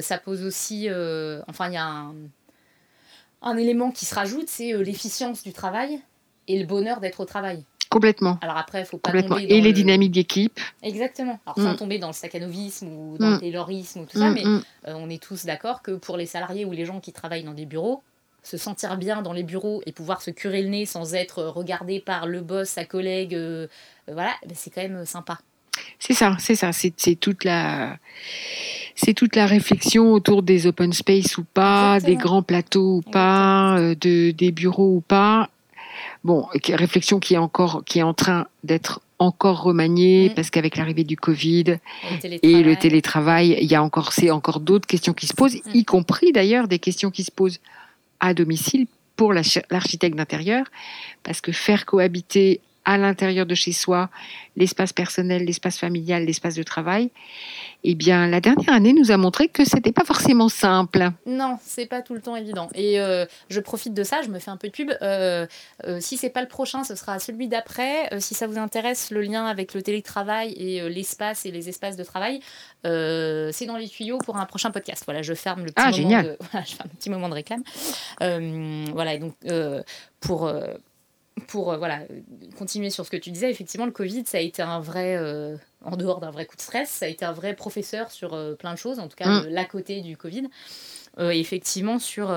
ça 0.00 0.18
pose 0.18 0.44
aussi. 0.44 0.88
Euh, 0.88 1.40
enfin, 1.48 1.68
il 1.68 1.74
y 1.74 1.76
a 1.76 1.86
un, 1.86 2.14
un, 3.42 3.56
élément 3.56 3.90
qui 3.90 4.06
se 4.06 4.14
rajoute 4.14 4.48
c'est 4.48 4.72
euh, 4.72 4.82
l'efficience 4.82 5.42
du 5.42 5.52
travail 5.52 6.00
et 6.48 6.58
le 6.58 6.66
bonheur 6.66 7.00
d'être 7.00 7.20
au 7.20 7.24
travail. 7.24 7.64
Complètement. 7.88 8.38
Alors 8.42 8.56
après, 8.56 8.80
il 8.80 8.86
faut 8.86 8.98
pas 8.98 9.10
tomber 9.22 9.44
Et 9.48 9.60
les 9.60 9.72
dynamiques 9.72 10.12
d'équipe. 10.12 10.58
Exactement. 10.82 11.38
Alors 11.46 11.56
sans 11.56 11.74
mm. 11.74 11.76
tomber 11.76 11.98
dans 11.98 12.08
le 12.08 12.12
staccanovisme 12.12 12.88
ou 12.88 13.16
dans 13.18 13.30
le 13.30 13.36
mm. 13.36 13.40
taylorisme 13.40 14.00
ou 14.00 14.06
tout 14.06 14.18
ça, 14.18 14.30
mm, 14.30 14.34
mais 14.34 14.92
on 14.92 15.08
est 15.08 15.22
tous 15.22 15.44
d'accord 15.44 15.82
que 15.82 15.92
pour 15.92 16.16
les 16.16 16.26
salariés 16.26 16.64
ou 16.64 16.72
les 16.72 16.84
gens 16.84 17.00
qui 17.00 17.12
travaillent 17.12 17.44
dans 17.44 17.54
des 17.54 17.66
bureaux, 17.66 18.02
se 18.42 18.56
sentir 18.56 18.96
bien 18.96 19.22
dans 19.22 19.32
les 19.32 19.44
bureaux 19.44 19.82
et 19.86 19.92
pouvoir 19.92 20.20
se 20.20 20.30
curer 20.30 20.62
le 20.62 20.68
nez 20.68 20.86
sans 20.86 21.14
être 21.14 21.44
regardé 21.44 22.00
par 22.00 22.26
le 22.26 22.40
boss, 22.40 22.68
sa 22.68 22.84
collègue, 22.84 23.36
voilà, 24.08 24.34
ben, 24.46 24.54
c'est 24.54 24.70
quand 24.70 24.82
même 24.82 25.04
sympa. 25.04 25.38
C'est 25.98 26.14
ça, 26.14 26.36
c'est 26.38 26.54
ça, 26.54 26.72
c'est 26.72 27.16
toute 27.16 27.44
la 27.44 27.98
c'est 28.96 29.14
toute 29.14 29.36
la 29.36 29.46
réflexion 29.46 30.12
autour 30.12 30.42
des 30.42 30.66
open 30.66 30.92
space 30.92 31.38
ou 31.38 31.44
pas, 31.44 32.00
des 32.00 32.16
grands 32.16 32.42
plateaux 32.42 32.96
ou 32.96 33.02
pas, 33.02 33.78
euh, 33.78 33.94
de, 33.94 34.30
des 34.30 34.50
bureaux 34.50 34.96
ou 34.96 35.00
pas. 35.00 35.50
Bon, 36.24 36.48
réflexion 36.70 37.20
qui 37.20 37.34
est 37.34 37.38
encore 37.38 37.84
qui 37.84 38.00
est 38.00 38.02
en 38.02 38.14
train 38.14 38.46
d'être 38.64 39.00
encore 39.18 39.62
remaniée 39.62 40.30
mm. 40.30 40.34
parce 40.34 40.50
qu'avec 40.50 40.76
l'arrivée 40.76 41.04
du 41.04 41.16
Covid 41.16 41.78
et 42.42 42.62
le 42.62 42.76
télétravail, 42.76 43.56
il 43.60 43.70
y 43.70 43.74
a 43.74 43.82
encore 43.82 44.12
c'est 44.12 44.30
encore 44.30 44.60
d'autres 44.60 44.86
questions 44.86 45.12
qui 45.12 45.26
se 45.26 45.34
posent, 45.34 45.56
mm. 45.56 45.74
y 45.74 45.84
compris 45.84 46.32
d'ailleurs 46.32 46.66
des 46.66 46.78
questions 46.78 47.10
qui 47.10 47.22
se 47.22 47.30
posent 47.30 47.60
à 48.20 48.34
domicile 48.34 48.86
pour 49.14 49.32
l'architecte 49.32 50.16
d'intérieur, 50.16 50.66
parce 51.22 51.40
que 51.40 51.52
faire 51.52 51.86
cohabiter 51.86 52.60
à 52.86 52.96
l'intérieur 52.96 53.44
de 53.44 53.54
chez 53.54 53.72
soi, 53.72 54.08
l'espace 54.56 54.92
personnel, 54.94 55.44
l'espace 55.44 55.78
familial, 55.78 56.24
l'espace 56.24 56.54
de 56.54 56.62
travail, 56.62 57.10
eh 57.84 57.94
bien, 57.94 58.26
la 58.26 58.40
dernière 58.40 58.72
année 58.72 58.92
nous 58.92 59.10
a 59.10 59.16
montré 59.16 59.48
que 59.48 59.64
c'était 59.64 59.92
pas 59.92 60.04
forcément 60.04 60.48
simple. 60.48 61.10
Non, 61.26 61.58
c'est 61.62 61.86
pas 61.86 62.00
tout 62.00 62.14
le 62.14 62.20
temps 62.20 62.36
évident. 62.36 62.68
Et 62.74 63.00
euh, 63.00 63.26
je 63.48 63.60
profite 63.60 63.92
de 63.92 64.04
ça, 64.04 64.22
je 64.22 64.28
me 64.28 64.38
fais 64.38 64.50
un 64.50 64.56
peu 64.56 64.68
de 64.68 64.72
pub. 64.72 64.92
Euh, 65.02 65.46
euh, 65.84 65.98
si 66.00 66.16
c'est 66.16 66.30
pas 66.30 66.42
le 66.42 66.48
prochain, 66.48 66.84
ce 66.84 66.94
sera 66.94 67.18
celui 67.18 67.48
d'après. 67.48 68.08
si 68.20 68.34
ça 68.34 68.46
vous 68.46 68.58
intéresse, 68.58 69.10
le 69.10 69.20
lien 69.20 69.46
avec 69.46 69.74
le 69.74 69.82
télétravail 69.82 70.52
et 70.52 70.88
l'espace 70.88 71.44
et 71.44 71.50
les 71.50 71.68
espaces 71.68 71.96
de 71.96 72.04
travail, 72.04 72.40
c'est 72.84 73.66
dans 73.66 73.76
les 73.76 73.88
tuyaux 73.88 74.18
pour 74.18 74.36
un 74.36 74.46
prochain 74.46 74.70
podcast. 74.70 75.02
Voilà, 75.06 75.22
je 75.22 75.34
ferme 75.34 75.64
le 75.64 75.72
petit, 75.72 75.74
ah, 75.76 75.90
moment, 75.90 75.96
génial. 75.96 76.26
De, 76.26 76.38
je 76.64 76.74
ferme 76.74 76.88
un 76.92 76.96
petit 76.96 77.10
moment 77.10 77.28
de 77.28 77.34
réclame. 77.34 77.62
voilà, 78.20 79.14
et 79.14 79.18
donc 79.18 79.34
pour 80.20 80.50
pour 81.46 81.72
euh, 81.72 81.76
voilà, 81.76 82.00
continuer 82.58 82.90
sur 82.90 83.04
ce 83.04 83.10
que 83.10 83.16
tu 83.16 83.30
disais, 83.30 83.50
effectivement, 83.50 83.86
le 83.86 83.92
Covid, 83.92 84.24
ça 84.26 84.38
a 84.38 84.40
été 84.40 84.62
un 84.62 84.80
vrai, 84.80 85.16
euh, 85.16 85.56
en 85.84 85.96
dehors 85.96 86.20
d'un 86.20 86.30
vrai 86.30 86.46
coup 86.46 86.56
de 86.56 86.60
stress, 86.60 86.88
ça 86.88 87.06
a 87.06 87.08
été 87.08 87.24
un 87.24 87.32
vrai 87.32 87.54
professeur 87.54 88.10
sur 88.10 88.34
euh, 88.34 88.54
plein 88.54 88.72
de 88.72 88.78
choses, 88.78 88.98
en 88.98 89.08
tout 89.08 89.16
cas 89.16 89.42
mm. 89.42 89.46
l'à 89.48 89.64
côté 89.64 90.00
du 90.00 90.16
Covid. 90.16 90.48
effectivement, 91.18 91.98
sur 91.98 92.34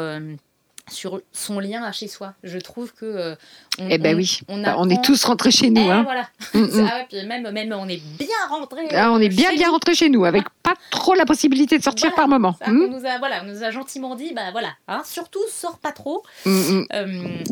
sur 0.89 1.21
son 1.31 1.59
lien 1.59 1.83
à 1.83 1.91
chez 1.91 2.07
soi. 2.07 2.33
Je 2.43 2.57
trouve 2.57 2.93
que 2.93 3.05
euh, 3.05 3.35
on, 3.79 3.87
eh 3.89 3.97
ben 3.97 4.15
oui, 4.15 4.39
on, 4.47 4.61
bah, 4.61 4.75
on, 4.77 4.89
est 4.89 5.03
tous 5.03 5.23
rentrés 5.23 5.51
chez 5.51 5.69
nous. 5.69 5.81
Eh, 5.81 5.89
hein. 5.89 6.03
Voilà. 6.03 6.27
Mm, 6.53 6.59
mm. 6.59 6.89
puis 7.09 7.25
même, 7.25 7.49
même 7.51 7.73
on 7.73 7.87
est 7.87 8.01
bien 8.17 8.27
rentrés. 8.49 8.87
Ah, 8.91 9.11
on 9.11 9.19
est 9.19 9.29
bien 9.29 9.53
bien 9.53 9.69
rentrés 9.69 9.95
chez 9.95 10.09
nous, 10.09 10.25
avec 10.25 10.43
pas 10.63 10.73
trop 10.91 11.13
la 11.13 11.25
possibilité 11.25 11.77
de 11.77 11.83
sortir 11.83 12.13
par 12.15 12.27
moment. 12.27 12.55
on 12.65 12.71
mm. 12.71 12.87
nous 12.87 13.05
a 13.05 13.17
voilà, 13.19 13.41
on 13.43 13.47
nous 13.47 13.63
a 13.63 13.71
gentiment 13.71 14.15
dit, 14.15 14.33
bah 14.33 14.51
voilà, 14.51 14.69
hein, 14.87 15.01
surtout 15.05 15.39
sors 15.51 15.79
pas 15.79 15.91
trop. 15.91 16.23
Euh, 16.47 16.83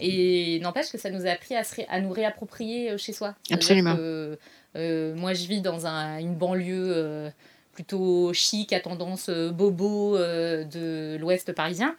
et 0.01 0.59
n'empêche 0.61 0.91
que 0.91 0.97
ça 0.97 1.09
nous 1.09 1.25
a 1.25 1.29
appris 1.29 1.55
à, 1.55 1.63
à 1.89 1.99
nous 1.99 2.11
réapproprier 2.11 2.91
euh, 2.91 2.97
chez 2.97 3.13
soi. 3.13 3.35
Absolument. 3.51 3.95
moi, 4.75 5.33
je 5.33 5.47
vis 5.47 5.61
dans 5.61 5.85
un, 5.85 6.19
une 6.19 6.35
banlieue 6.35 7.31
plutôt 7.73 8.33
chic, 8.33 8.73
à 8.73 8.79
tendance 8.79 9.29
bobo 9.29 10.17
de 10.17 11.17
l'Ouest 11.19 11.53
parisien. 11.53 11.95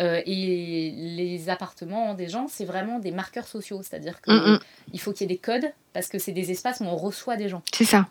Euh, 0.00 0.20
et 0.26 0.92
les 0.96 1.48
appartements 1.48 2.14
des 2.14 2.28
gens, 2.28 2.46
c'est 2.48 2.64
vraiment 2.64 2.98
des 2.98 3.12
marqueurs 3.12 3.46
sociaux. 3.46 3.80
C'est-à-dire 3.82 4.20
qu'il 4.20 4.34
mm, 4.34 4.58
mm. 4.92 4.98
faut 4.98 5.12
qu'il 5.12 5.28
y 5.28 5.32
ait 5.32 5.34
des 5.34 5.40
codes 5.40 5.72
parce 5.92 6.08
que 6.08 6.18
c'est 6.18 6.32
des 6.32 6.50
espaces 6.50 6.80
où 6.80 6.84
on 6.84 6.96
reçoit 6.96 7.36
des 7.36 7.48
gens. 7.48 7.62
C'est 7.72 7.84
ça. 7.84 8.08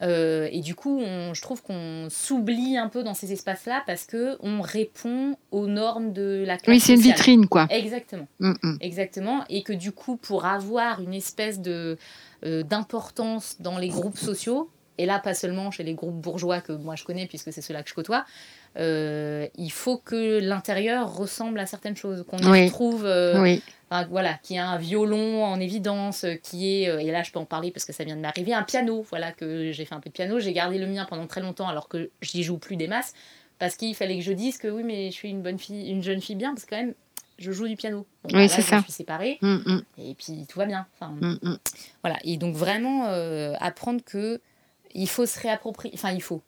Euh, 0.00 0.48
et 0.52 0.60
du 0.60 0.76
coup, 0.76 1.00
je 1.00 1.42
trouve 1.42 1.62
qu'on 1.62 2.06
s'oublie 2.08 2.76
un 2.76 2.88
peu 2.88 3.02
dans 3.02 3.14
ces 3.14 3.32
espaces-là 3.32 3.82
parce 3.86 4.04
que 4.04 4.36
on 4.40 4.60
répond 4.60 5.36
aux 5.50 5.66
normes 5.66 6.12
de 6.12 6.44
la 6.46 6.56
classe. 6.56 6.76
Oui, 6.76 6.80
c'est 6.80 6.94
une 6.94 7.00
vitrine, 7.00 7.48
quoi. 7.48 7.66
Exactement. 7.70 8.28
Mm, 8.38 8.76
Exactement. 8.80 9.44
Et 9.48 9.62
que 9.62 9.72
du 9.72 9.90
coup, 9.90 10.16
pour 10.16 10.44
avoir 10.44 11.00
une 11.00 11.14
espèce 11.14 11.60
de 11.60 11.98
euh, 12.44 12.62
d'importance 12.62 13.56
dans 13.58 13.78
les 13.78 13.88
groupes 13.88 14.18
sociaux, 14.18 14.70
et 14.98 15.06
là 15.06 15.18
pas 15.18 15.34
seulement 15.34 15.70
chez 15.70 15.84
les 15.84 15.94
groupes 15.94 16.20
bourgeois 16.20 16.60
que 16.60 16.72
moi 16.72 16.96
je 16.96 17.04
connais 17.04 17.26
puisque 17.26 17.52
c'est 17.52 17.62
ceux-là 17.62 17.82
que 17.82 17.88
je 17.88 17.94
côtoie, 17.94 18.24
euh, 18.76 19.46
il 19.56 19.72
faut 19.72 19.96
que 19.98 20.40
l'intérieur 20.40 21.14
ressemble 21.14 21.58
à 21.58 21.66
certaines 21.66 21.96
choses, 21.96 22.24
qu'on 22.28 22.38
y 22.38 22.64
retrouve, 22.64 23.04
euh, 23.04 23.58
voilà, 24.10 24.34
qu'il 24.42 24.56
y 24.56 24.58
a 24.58 24.68
un 24.68 24.78
violon 24.78 25.44
en 25.44 25.58
évidence, 25.60 26.26
qui 26.42 26.82
est, 26.82 27.04
et 27.04 27.10
là 27.10 27.22
je 27.22 27.32
peux 27.32 27.38
en 27.38 27.44
parler 27.44 27.70
parce 27.70 27.84
que 27.84 27.92
ça 27.92 28.04
vient 28.04 28.16
de 28.16 28.20
m'arriver, 28.20 28.54
un 28.54 28.62
piano, 28.62 29.04
voilà, 29.10 29.32
que 29.32 29.72
j'ai 29.72 29.84
fait 29.84 29.94
un 29.94 30.00
peu 30.00 30.10
de 30.10 30.14
piano, 30.14 30.38
j'ai 30.38 30.52
gardé 30.52 30.78
le 30.78 30.86
mien 30.86 31.06
pendant 31.08 31.26
très 31.26 31.40
longtemps 31.40 31.68
alors 31.68 31.88
que 31.88 32.10
j'y 32.20 32.42
joue 32.42 32.58
plus 32.58 32.76
des 32.76 32.88
masses, 32.88 33.14
parce 33.58 33.76
qu'il 33.76 33.94
fallait 33.94 34.16
que 34.16 34.24
je 34.24 34.32
dise 34.32 34.58
que 34.58 34.68
oui, 34.68 34.82
mais 34.84 35.10
je 35.10 35.16
suis 35.16 35.30
une 35.30 35.42
bonne 35.42 35.58
fille, 35.58 35.90
une 35.90 36.02
jeune 36.02 36.20
fille 36.20 36.36
bien, 36.36 36.54
parce 36.54 36.64
que 36.64 36.70
quand 36.70 36.80
même, 36.80 36.94
je 37.38 37.52
joue 37.52 37.68
du 37.68 37.76
piano. 37.76 38.06
oui, 38.32 38.48
c'est 38.48 38.62
ça. 38.62 38.78
Je 38.78 38.82
suis 38.84 38.92
séparée, 38.92 39.38
mm, 39.40 39.58
mm. 39.64 39.82
et 39.98 40.14
puis 40.14 40.46
tout 40.48 40.58
va 40.58 40.66
bien. 40.66 40.86
Enfin, 40.94 41.14
mm, 41.20 41.56
voilà, 42.02 42.18
et 42.24 42.36
donc 42.36 42.54
vraiment 42.54 43.06
euh, 43.06 43.54
apprendre 43.60 44.02
que 44.04 44.40
il 44.94 45.08
faut 45.08 45.26
se 45.26 45.38
réapproprier, 45.40 45.94
enfin 45.94 46.10
il 46.12 46.22
faut. 46.22 46.42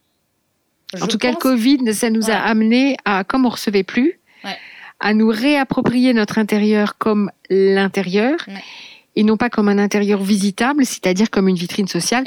En 1.01 1.07
tout 1.07 1.19
cas, 1.19 1.31
le 1.31 1.37
Covid, 1.37 1.95
ça 1.95 2.11
nous 2.11 2.31
a 2.31 2.35
amené 2.37 2.97
à, 3.05 3.25
comme 3.25 3.47
on 3.47 3.51
recevait 3.51 3.85
plus, 3.85 4.21
à 5.01 5.15
nous 5.15 5.29
réapproprier 5.29 6.13
notre 6.13 6.39
intérieur 6.39 6.99
comme 6.99 7.31
l'intérieur. 7.49 8.39
Et 9.17 9.25
non 9.25 9.37
pas 9.37 9.51
comme 9.51 9.69
un 9.69 9.79
intérieur 9.79 10.23
visitable, 10.23 10.87
c'est-à-dire 10.87 11.31
comme 11.31 11.49
une 11.49 11.57
vitrine 11.57 11.89
sociale, 11.89 12.25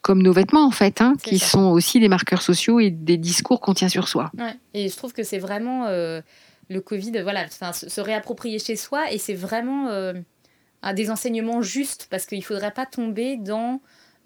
comme 0.00 0.22
nos 0.22 0.32
vêtements 0.32 0.66
en 0.66 0.70
fait, 0.70 1.02
hein, 1.02 1.14
qui 1.22 1.38
sont 1.38 1.66
aussi 1.66 2.00
des 2.00 2.08
marqueurs 2.08 2.40
sociaux 2.40 2.80
et 2.80 2.90
des 2.90 3.18
discours 3.18 3.60
qu'on 3.60 3.74
tient 3.74 3.90
sur 3.90 4.08
soi. 4.08 4.32
Et 4.72 4.88
je 4.88 4.96
trouve 4.96 5.12
que 5.12 5.22
c'est 5.22 5.38
vraiment 5.38 5.84
euh, 5.86 6.22
le 6.70 6.80
Covid, 6.80 7.12
voilà, 7.22 7.46
se 7.50 8.00
réapproprier 8.00 8.58
chez 8.58 8.76
soi, 8.76 9.12
et 9.12 9.18
c'est 9.18 9.34
vraiment 9.34 9.88
euh, 9.88 10.14
des 10.94 11.10
enseignements 11.10 11.60
justes, 11.60 12.08
parce 12.10 12.24
qu'il 12.24 12.38
ne 12.38 12.44
faudrait 12.44 12.72
pas 12.72 12.86
tomber 12.86 13.36
dans 13.36 13.80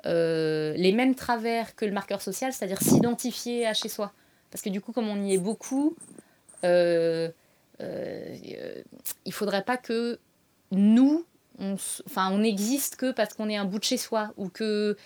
euh, 0.09 0.73
les 0.77 0.93
mêmes 0.93 1.15
travers 1.15 1.75
que 1.75 1.85
le 1.85 1.93
marqueur 1.93 2.21
social, 2.21 2.53
c'est-à-dire 2.53 2.81
s'identifier 2.81 3.67
à 3.67 3.75
chez 3.75 3.89
soi. 3.89 4.13
Parce 4.51 4.63
que 4.63 4.71
du 4.71 4.81
coup, 4.81 4.93
comme 4.93 5.09
on 5.09 5.23
y 5.23 5.35
est 5.35 5.39
beaucoup, 5.39 5.97
euh, 6.65 7.29
il 7.81 9.33
faudrait 9.33 9.63
pas 9.63 9.77
que 9.77 10.19
nous, 10.73 11.25
on, 11.59 11.77
enfin, 12.07 12.31
on 12.33 12.39
n'existe 12.39 12.97
que 12.97 13.13
parce 13.13 13.35
qu'on 13.35 13.49
est 13.49 13.57
un 13.57 13.65
bout 13.65 13.79
de 13.79 13.85
chez 13.85 13.99
soi, 13.99 14.33
ou 14.37 14.49
que 14.49 14.97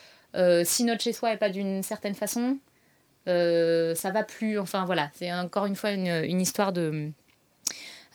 si 0.64 0.84
notre 0.84 1.02
chez 1.02 1.12
soi 1.12 1.30
n'est 1.30 1.36
pas 1.36 1.50
d'une 1.50 1.82
certaine 1.82 2.14
façon, 2.14 2.58
ça 3.26 4.10
va 4.10 4.22
plus. 4.22 4.58
Enfin 4.58 4.84
voilà, 4.84 5.10
c'est 5.14 5.32
encore 5.32 5.66
une 5.66 5.76
fois 5.76 5.90
une 5.90 6.40
histoire 6.40 6.72
de, 6.72 7.12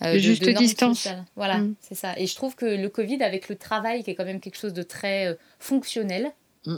euh, 0.04 0.18
juste 0.20 0.48
distance. 0.50 1.08
Voilà, 1.36 1.60
mm. 1.60 1.76
c'est 1.82 1.96
ça. 1.96 2.18
Et 2.18 2.28
je 2.28 2.36
trouve 2.36 2.56
que 2.56 2.66
le 2.66 2.90
Covid, 2.90 3.24
avec 3.24 3.50
le 3.50 3.56
travail, 3.56 4.04
qui 4.04 4.12
est 4.12 4.16
quand 4.16 4.26
même 4.26 4.40
quelque 4.40 4.58
chose 4.58 4.74
de 4.74 4.84
très 4.84 5.28
euh, 5.28 5.36
fonctionnel, 5.60 6.32
mm. 6.66 6.78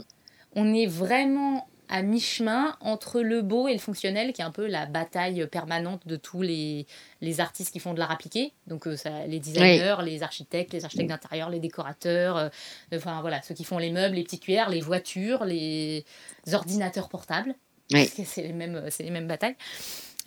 on 0.56 0.74
est 0.74 0.86
vraiment 0.86 1.68
à 1.92 2.04
mi-chemin 2.04 2.78
entre 2.82 3.20
le 3.22 3.42
beau 3.42 3.68
et 3.68 3.74
le 3.74 3.80
fonctionnel, 3.80 4.32
qui 4.32 4.42
est 4.42 4.46
un 4.46 4.52
peu 4.52 4.68
la 4.68 4.86
bataille 4.86 5.48
permanente 5.48 6.06
de 6.06 6.18
tous 6.18 6.44
les, 6.44 6.86
les 7.22 7.40
artistes 7.40 7.74
qui 7.74 7.80
font 7.80 7.96
de 7.96 8.00
l'art 8.00 8.12
appliqué. 8.12 8.54
Donc, 8.68 8.86
euh, 8.86 8.96
ça, 8.96 9.26
les 9.26 9.40
designers, 9.40 9.96
les 10.04 10.22
architectes, 10.22 10.72
les 10.72 10.86
architectes 10.86 11.10
d'intérieur, 11.10 11.50
les 11.50 11.60
décorateurs, 11.60 12.52
enfin 12.94 13.22
voilà, 13.22 13.42
ceux 13.42 13.56
qui 13.56 13.64
font 13.64 13.80
les 13.80 13.90
meubles, 13.90 14.16
les 14.16 14.24
petites 14.24 14.44
cuillères, 14.44 14.70
les 14.70 14.82
voitures, 14.82 15.46
les 15.46 16.06
ordinateurs 16.54 17.10
portables. 17.10 17.56
C'est 17.92 18.44
les, 18.44 18.54
mêmes, 18.54 18.88
les 19.00 19.10
mêmes 19.10 19.28
batailles. 19.28 19.56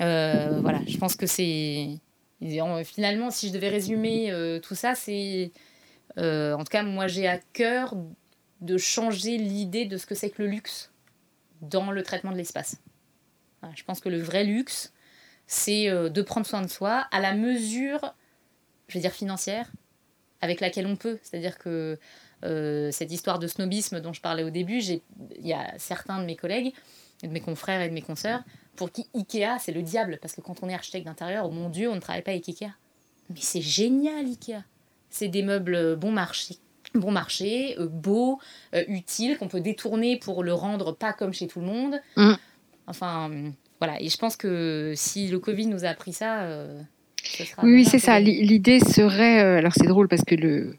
voilà, 0.00 0.80
je 0.88 0.98
pense 0.98 1.14
que 1.14 1.26
c'est 1.26 2.00
Finalement, 2.84 3.30
si 3.30 3.48
je 3.48 3.52
devais 3.52 3.68
résumer 3.68 4.30
euh, 4.30 4.58
tout 4.58 4.74
ça, 4.74 4.94
c'est. 4.94 5.52
Euh, 6.18 6.54
en 6.54 6.58
tout 6.58 6.70
cas, 6.70 6.82
moi, 6.82 7.06
j'ai 7.06 7.26
à 7.28 7.38
cœur 7.38 7.94
de 8.62 8.78
changer 8.78 9.36
l'idée 9.36 9.84
de 9.84 9.96
ce 9.96 10.06
que 10.06 10.14
c'est 10.14 10.30
que 10.30 10.42
le 10.42 10.48
luxe 10.48 10.90
dans 11.60 11.90
le 11.90 12.02
traitement 12.02 12.32
de 12.32 12.36
l'espace. 12.36 12.76
je 13.74 13.84
pense 13.84 14.00
que 14.00 14.08
le 14.08 14.20
vrai 14.20 14.44
luxe, 14.44 14.92
c'est 15.46 15.88
euh, 15.88 16.08
de 16.08 16.22
prendre 16.22 16.46
soin 16.46 16.62
de 16.62 16.68
soi 16.68 17.06
à 17.10 17.20
la 17.20 17.34
mesure, 17.34 18.14
je 18.88 18.94
vais 18.94 19.00
dire 19.00 19.12
financière, 19.12 19.70
avec 20.40 20.60
laquelle 20.60 20.86
on 20.86 20.96
peut. 20.96 21.18
C'est-à-dire 21.22 21.58
que 21.58 21.98
cette 22.90 23.12
histoire 23.12 23.38
de 23.38 23.46
snobisme 23.46 24.00
dont 24.00 24.12
je 24.12 24.20
parlais 24.20 24.42
au 24.42 24.50
début, 24.50 24.82
il 24.82 25.46
y 25.46 25.52
a 25.52 25.78
certains 25.78 26.18
de 26.18 26.24
mes 26.24 26.34
collègues, 26.34 26.74
de 27.22 27.28
mes 27.28 27.40
confrères 27.40 27.80
et 27.80 27.88
de 27.88 27.94
mes 27.94 28.02
consoeurs, 28.02 28.42
pour 28.74 28.90
qui 28.90 29.08
Ikea, 29.14 29.58
c'est 29.60 29.70
le 29.70 29.82
diable. 29.82 30.18
Parce 30.20 30.34
que 30.34 30.40
quand 30.40 30.62
on 30.62 30.68
est 30.68 30.74
architecte 30.74 31.06
d'intérieur, 31.06 31.46
oh 31.46 31.50
mon 31.50 31.68
Dieu, 31.68 31.88
on 31.88 31.94
ne 31.94 32.00
travaille 32.00 32.22
pas 32.22 32.32
avec 32.32 32.48
Ikea. 32.48 32.72
Mais 33.30 33.40
c'est 33.40 33.60
génial, 33.60 34.26
Ikea. 34.26 34.64
C'est 35.08 35.28
des 35.28 35.42
meubles 35.42 35.94
bon 35.96 36.10
marché, 36.10 36.56
bon 36.94 37.10
marché, 37.10 37.76
euh, 37.78 37.86
beaux, 37.86 38.38
euh, 38.74 38.84
utiles, 38.88 39.36
qu'on 39.38 39.48
peut 39.48 39.60
détourner 39.60 40.16
pour 40.18 40.42
le 40.42 40.52
rendre 40.52 40.92
pas 40.92 41.12
comme 41.12 41.32
chez 41.32 41.46
tout 41.46 41.60
le 41.60 41.66
monde. 41.66 42.00
Mm. 42.16 42.32
Enfin, 42.86 43.30
voilà. 43.80 44.00
Et 44.00 44.08
je 44.08 44.16
pense 44.16 44.36
que 44.36 44.92
si 44.96 45.28
le 45.28 45.38
Covid 45.38 45.66
nous 45.66 45.84
a 45.84 45.88
appris 45.88 46.12
ça. 46.12 46.42
Euh, 46.42 46.80
oui, 47.62 47.84
c'est 47.84 47.98
ça. 47.98 48.18
L'idée 48.18 48.80
serait. 48.80 49.38
alors, 49.40 49.72
c'est 49.74 49.86
drôle 49.86 50.08
parce 50.08 50.24
que 50.24 50.34
le 50.34 50.76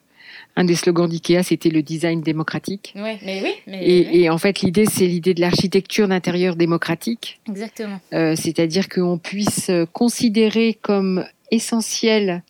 un 0.56 0.66
des 0.66 0.76
slogans 0.76 1.08
d'IKEA, 1.10 1.42
c'était 1.42 1.70
le 1.70 1.82
design 1.82 2.22
démocratique. 2.22 2.94
mais 2.96 3.18
oui. 3.66 4.08
et, 4.12 4.30
en 4.30 4.38
fait, 4.38 4.62
l'idée, 4.62 4.86
c'est 4.86 5.08
l'idée 5.08 5.34
de 5.34 5.42
l'architecture 5.42 6.08
d'intérieur 6.08 6.56
démocratique. 6.56 7.40
Exactement. 7.50 8.00
C'est-à-dire 8.12 8.88
qu'on 8.88 9.18
puisse 9.18 9.72
considérer 9.94 10.78
comme 10.80 11.26
essentiel 11.50 12.44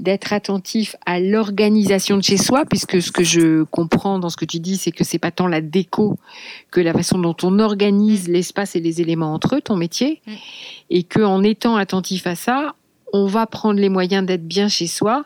d'être 0.00 0.32
attentif 0.32 0.96
à 1.06 1.20
l'organisation 1.20 2.16
de 2.16 2.22
chez 2.22 2.36
soi, 2.36 2.64
puisque 2.64 3.00
ce 3.00 3.12
que 3.12 3.22
je 3.22 3.62
comprends 3.64 4.18
dans 4.18 4.30
ce 4.30 4.36
que 4.36 4.44
tu 4.44 4.58
dis, 4.58 4.76
c'est 4.76 4.92
que 4.92 5.04
c'est 5.04 5.18
pas 5.18 5.30
tant 5.30 5.46
la 5.46 5.60
déco 5.60 6.18
que 6.70 6.80
la 6.80 6.92
façon 6.92 7.18
dont 7.18 7.36
on 7.42 7.58
organise 7.58 8.28
l'espace 8.28 8.76
et 8.76 8.80
les 8.80 9.00
éléments 9.00 9.32
entre 9.32 9.56
eux, 9.56 9.60
ton 9.60 9.76
métier, 9.76 10.20
mm. 10.26 10.32
et 10.90 11.02
qu'en 11.04 11.42
étant 11.42 11.76
attentif 11.76 12.26
à 12.26 12.34
ça, 12.34 12.74
on 13.12 13.26
va 13.26 13.46
prendre 13.46 13.78
les 13.78 13.88
moyens 13.88 14.24
d'être 14.24 14.46
bien 14.46 14.68
chez 14.68 14.86
soi 14.86 15.24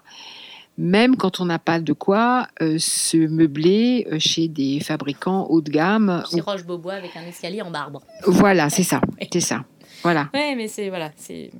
même 0.76 1.16
quand 1.16 1.40
on 1.40 1.44
n'a 1.44 1.58
pas 1.58 1.80
de 1.80 1.92
quoi 1.92 2.48
euh, 2.60 2.78
se 2.78 3.16
meubler 3.16 4.06
euh, 4.10 4.18
chez 4.18 4.48
des 4.48 4.80
fabricants 4.80 5.46
haut 5.48 5.60
de 5.60 5.70
gamme. 5.70 6.24
Chez 6.30 6.40
Roche-Beaubois 6.40 6.94
avec 6.94 7.16
un 7.16 7.22
escalier 7.22 7.62
en 7.62 7.70
marbre. 7.70 8.02
Voilà, 8.26 8.70
c'est 8.70 8.82
ça, 8.82 9.00
c'est 9.32 9.40
ça. 9.40 9.64
Voilà. 10.02 10.30
Oui, 10.34 10.54
mais 10.56 10.68
c'est 10.68 10.88
voilà, 10.88 11.12
c'est 11.16 11.50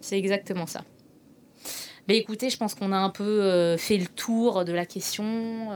c'est 0.00 0.18
exactement 0.18 0.66
ça. 0.66 0.82
Mais 2.10 2.18
écoutez, 2.18 2.50
je 2.50 2.56
pense 2.56 2.74
qu'on 2.74 2.90
a 2.90 2.96
un 2.96 3.10
peu 3.10 3.22
euh, 3.22 3.76
fait 3.76 3.96
le 3.96 4.06
tour 4.06 4.64
de 4.64 4.72
la 4.72 4.84
question 4.84 5.68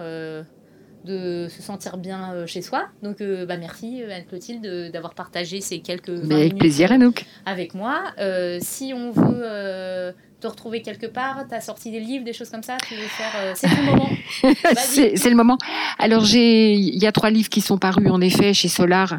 de 1.04 1.48
se 1.48 1.62
sentir 1.62 1.96
bien 1.96 2.44
chez 2.46 2.60
soi. 2.60 2.86
Donc, 3.02 3.22
bah, 3.22 3.56
merci 3.56 4.02
Anne-Clotilde 4.02 4.90
d'avoir 4.90 5.14
partagé 5.14 5.60
ces 5.60 5.78
quelques 5.78 6.10
20 6.10 6.34
avec 6.34 6.58
plaisir, 6.58 6.90
Anouk. 6.90 7.24
Avec 7.46 7.74
moi. 7.74 8.02
si 8.60 8.92
on 8.96 9.12
veut 9.12 10.12
retrouver 10.46 10.82
quelque 10.82 11.06
part 11.06 11.44
Tu 11.48 11.54
as 11.54 11.60
sorti 11.60 11.90
des 11.90 12.00
livres, 12.00 12.24
des 12.24 12.32
choses 12.32 12.50
comme 12.50 12.62
ça 12.62 12.76
Tu 12.88 12.94
veux 12.94 13.02
faire. 13.02 13.32
Euh, 13.36 13.52
c'est 13.54 13.68
le 13.68 13.82
moment. 13.82 14.10
c'est 15.16 15.30
le 15.30 15.36
moment. 15.36 15.58
Alors, 15.98 16.24
il 16.32 17.02
y 17.02 17.06
a 17.06 17.12
trois 17.12 17.30
livres 17.30 17.48
qui 17.48 17.60
sont 17.60 17.78
parus, 17.78 18.10
en 18.10 18.20
effet, 18.20 18.54
chez 18.54 18.68
Solar. 18.68 19.16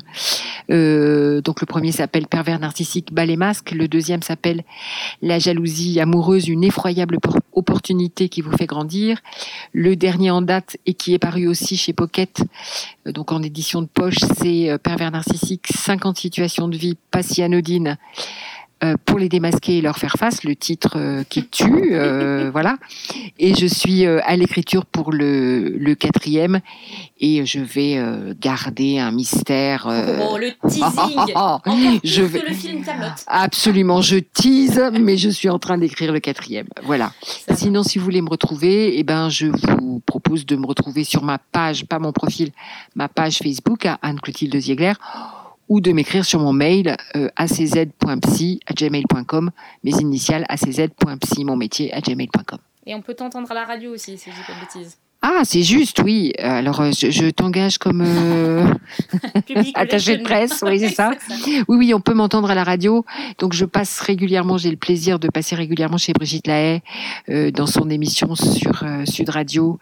Euh, 0.71 1.41
donc, 1.41 1.61
le 1.61 1.65
premier 1.65 1.91
s'appelle 1.91 2.27
Pervers 2.27 2.59
narcissique, 2.59 3.13
bas 3.13 3.25
les 3.25 3.37
masques. 3.37 3.71
Le 3.71 3.87
deuxième 3.87 4.21
s'appelle 4.21 4.63
La 5.21 5.39
jalousie 5.39 5.99
amoureuse, 5.99 6.47
une 6.47 6.63
effroyable 6.63 7.17
opportunité 7.53 8.29
qui 8.29 8.41
vous 8.41 8.55
fait 8.55 8.65
grandir. 8.65 9.19
Le 9.73 9.95
dernier 9.95 10.31
en 10.31 10.41
date 10.41 10.77
et 10.85 10.93
qui 10.93 11.13
est 11.13 11.19
paru 11.19 11.47
aussi 11.47 11.77
chez 11.77 11.93
Pocket, 11.93 12.41
euh, 13.07 13.11
donc 13.11 13.31
en 13.31 13.41
édition 13.41 13.81
de 13.81 13.87
poche, 13.87 14.19
c'est 14.37 14.77
Pervers 14.83 15.11
narcissique, 15.11 15.67
50 15.67 16.17
situations 16.17 16.67
de 16.67 16.77
vie 16.77 16.97
pas 17.11 17.23
si 17.23 17.41
anodines 17.43 17.97
euh, 18.83 18.95
pour 19.05 19.19
les 19.19 19.29
démasquer 19.29 19.77
et 19.77 19.81
leur 19.81 19.97
faire 19.97 20.15
face, 20.19 20.43
le 20.43 20.53
titre 20.53 20.95
euh, 20.97 21.23
qui 21.29 21.47
tue, 21.47 21.93
euh, 21.93 22.49
voilà. 22.53 22.75
Et 23.39 23.55
je 23.55 23.65
suis 23.65 24.05
à 24.05 24.35
l'écriture 24.35 24.85
pour 24.85 25.13
le, 25.13 25.69
le, 25.69 25.95
quatrième 25.95 26.59
et 27.19 27.45
je 27.45 27.59
vais 27.59 27.97
garder 28.39 28.99
un 28.99 29.11
mystère. 29.11 29.87
Oh, 29.87 30.37
le 30.37 30.51
teasing 30.67 32.01
Je 32.03 32.21
vais... 32.21 32.41
que 32.41 32.49
le 32.49 32.53
film 32.53 32.83
Absolument, 33.27 34.01
je 34.01 34.17
tease, 34.17 34.81
mais 34.99 35.15
je 35.15 35.29
suis 35.29 35.49
en 35.49 35.57
train 35.57 35.77
d'écrire 35.77 36.11
le 36.11 36.19
quatrième. 36.19 36.67
Voilà. 36.83 37.13
Sinon, 37.53 37.81
si 37.83 37.97
vous 37.97 38.03
voulez 38.03 38.21
me 38.21 38.29
retrouver, 38.29 38.99
eh 38.99 39.03
ben, 39.03 39.29
je 39.29 39.47
vous 39.47 40.01
propose 40.05 40.45
de 40.45 40.57
me 40.57 40.65
retrouver 40.65 41.05
sur 41.05 41.23
ma 41.23 41.37
page, 41.37 41.85
pas 41.85 41.99
mon 41.99 42.11
profil, 42.11 42.51
ma 42.95 43.07
page 43.07 43.37
Facebook 43.37 43.85
à 43.85 43.99
Anne-Clotilde 44.01 44.59
Ziegler 44.59 44.93
ou 45.69 45.81
de 45.81 45.91
m'écrire 45.91 46.25
sur 46.25 46.39
mon 46.39 46.53
mail 46.53 46.95
euh, 47.15 47.29
acz.psy 47.35 48.59
à 48.67 48.73
gmail.com, 48.73 49.51
mes 49.83 49.91
initiales 49.91 50.45
acz.psy, 50.49 51.45
mon 51.45 51.55
métier 51.55 51.93
à 51.93 52.01
gmail.com. 52.01 52.59
Et 52.87 52.93
on 52.93 53.01
peut 53.01 53.15
t'entendre 53.15 53.51
à 53.51 53.53
la 53.55 53.65
radio 53.65 53.93
aussi, 53.93 54.17
si 54.17 54.29
je 54.29 54.35
dis 54.35 54.41
pas 54.45 54.53
de 54.53 54.59
bêtises. 54.59 54.97
Ah, 55.21 55.41
c'est 55.43 55.63
juste, 55.63 56.03
oui. 56.03 56.33
Alors, 56.37 56.81
euh, 56.81 56.91
je, 56.91 57.31
t'engage 57.31 57.79
comme 57.79 58.03
euh, 58.05 58.67
attaché 59.73 60.17
de 60.17 60.23
presse, 60.23 60.63
oui, 60.63 60.79
c'est 60.81 60.89
ça. 60.89 61.11
Oui, 61.67 61.77
oui, 61.77 61.93
on 61.95 61.99
peut 61.99 62.13
m'entendre 62.13 62.51
à 62.51 62.55
la 62.55 62.63
radio. 62.63 63.03
Donc, 63.39 63.53
je 63.53 63.65
passe 63.65 64.01
régulièrement, 64.01 64.59
j'ai 64.59 64.69
le 64.69 64.77
plaisir 64.77 65.17
de 65.17 65.27
passer 65.27 65.55
régulièrement 65.55 65.97
chez 65.97 66.13
Brigitte 66.13 66.45
Lahaye 66.45 66.81
dans 67.53 67.65
son 67.65 67.89
émission 67.89 68.35
sur 68.35 68.83
Sud 69.05 69.29
Radio 69.29 69.79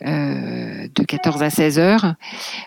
de 0.00 1.04
14 1.04 1.42
à 1.42 1.50
16 1.50 1.78
heures. 1.78 2.14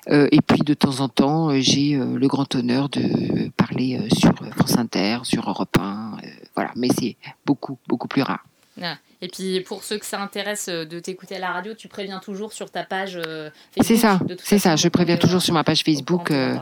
et 0.10 0.40
puis 0.46 0.62
de 0.62 0.74
temps 0.74 1.00
en 1.00 1.10
temps, 1.10 1.50
j'ai 1.60 1.98
le 1.98 2.28
grand 2.28 2.54
honneur 2.56 2.90
de 2.90 3.50
parler 3.58 4.00
sur 4.14 4.34
France 4.56 4.78
Inter, 4.78 5.20
sur 5.24 5.50
Europe 5.50 5.78
1. 5.80 6.18
voilà, 6.56 6.72
mais 6.76 6.90
c'est 6.98 7.18
beaucoup, 7.46 7.78
beaucoup 7.88 8.08
plus 8.08 8.22
rare. 8.22 8.46
Ah. 8.82 8.96
Et 9.26 9.28
puis 9.28 9.62
pour 9.62 9.84
ceux 9.84 9.98
que 9.98 10.06
ça 10.06 10.22
intéresse 10.22 10.68
euh, 10.70 10.86
de 10.86 11.00
t'écouter 11.00 11.38
à 11.38 11.40
la 11.40 11.52
radio, 11.52 11.74
tu 11.74 11.88
préviens 11.88 12.20
toujours 12.20 12.54
sur 12.54 12.70
ta 12.70 12.84
page 12.84 13.18
euh, 13.18 13.50
Facebook. 13.72 13.86
C'est 13.88 13.98
ça, 13.98 14.20
c'est 14.44 14.60
ça. 14.60 14.76
Je 14.76 14.88
préviens 14.88 15.18
toujours 15.18 15.42
sur 15.42 15.52
ma 15.52 15.64
page 15.64 15.82
Facebook. 15.82 16.30
Euh, 16.30 16.56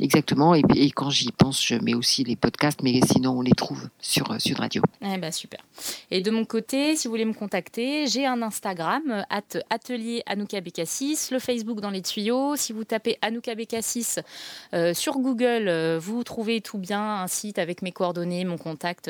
exactement. 0.00 0.52
Et, 0.56 0.62
et 0.74 0.90
quand 0.90 1.10
j'y 1.10 1.30
pense, 1.30 1.64
je 1.64 1.76
mets 1.76 1.94
aussi 1.94 2.24
les 2.24 2.34
podcasts, 2.34 2.82
mais 2.82 3.00
sinon 3.06 3.38
on 3.38 3.40
les 3.40 3.52
trouve 3.52 3.88
sur 4.00 4.34
Sud 4.40 4.58
Radio. 4.58 4.82
Eh 5.00 5.16
ben 5.16 5.30
super. 5.30 5.60
Et 6.10 6.22
de 6.22 6.30
mon 6.32 6.44
côté, 6.44 6.96
si 6.96 7.06
vous 7.06 7.12
voulez 7.12 7.24
me 7.24 7.34
contacter, 7.34 8.08
j'ai 8.08 8.26
un 8.26 8.42
Instagram 8.42 9.24
at 9.30 9.60
atelier 9.70 10.24
Anouka 10.26 10.60
Bekassis, 10.60 11.28
le 11.30 11.38
Facebook 11.38 11.80
dans 11.80 11.90
les 11.90 12.02
tuyaux. 12.02 12.56
Si 12.56 12.72
vous 12.72 12.82
tapez 12.82 13.16
Anouka 13.22 13.54
Bekassis 13.54 14.16
sur 14.92 15.18
Google, 15.18 15.98
vous 16.00 16.24
trouvez 16.24 16.60
tout 16.62 16.78
bien 16.78 17.22
un 17.22 17.28
site 17.28 17.60
avec 17.60 17.80
mes 17.80 17.92
coordonnées, 17.92 18.44
mon 18.44 18.58
contact. 18.58 19.08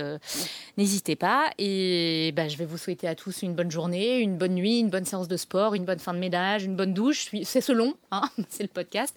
N'hésitez 0.77 1.17
pas. 1.17 1.51
Et 1.57 2.33
ben, 2.37 2.51
je 2.51 2.59
vais 2.59 2.67
vous 2.67 2.82
souhaiter 2.83 3.09
à 3.09 3.15
tous 3.15 3.43
une 3.43 3.55
bonne 3.55 3.71
journée, 3.71 4.19
une 4.19 4.37
bonne 4.37 4.55
nuit, 4.55 4.81
une 4.81 4.91
bonne 4.91 5.05
séance 5.05 5.29
de 5.29 5.37
sport, 5.37 5.75
une 5.75 5.85
bonne 5.85 5.99
fin 5.99 6.15
de 6.15 6.19
ménage, 6.19 6.65
une 6.65 6.77
bonne 6.77 6.95
douche. 6.95 7.31
C'est 7.45 7.61
selon, 7.61 7.95
hein 8.11 8.23
c'est 8.49 8.63
le 8.63 8.69
podcast. 8.69 9.17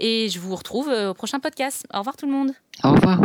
Et 0.00 0.28
je 0.28 0.38
vous 0.38 0.54
retrouve 0.54 0.88
euh, 0.88 1.10
au 1.10 1.14
prochain 1.14 1.40
podcast. 1.40 1.86
Au 1.92 1.98
revoir 1.98 2.16
tout 2.16 2.26
le 2.26 2.32
monde. 2.32 2.52
Au 2.82 2.92
revoir. 2.92 3.20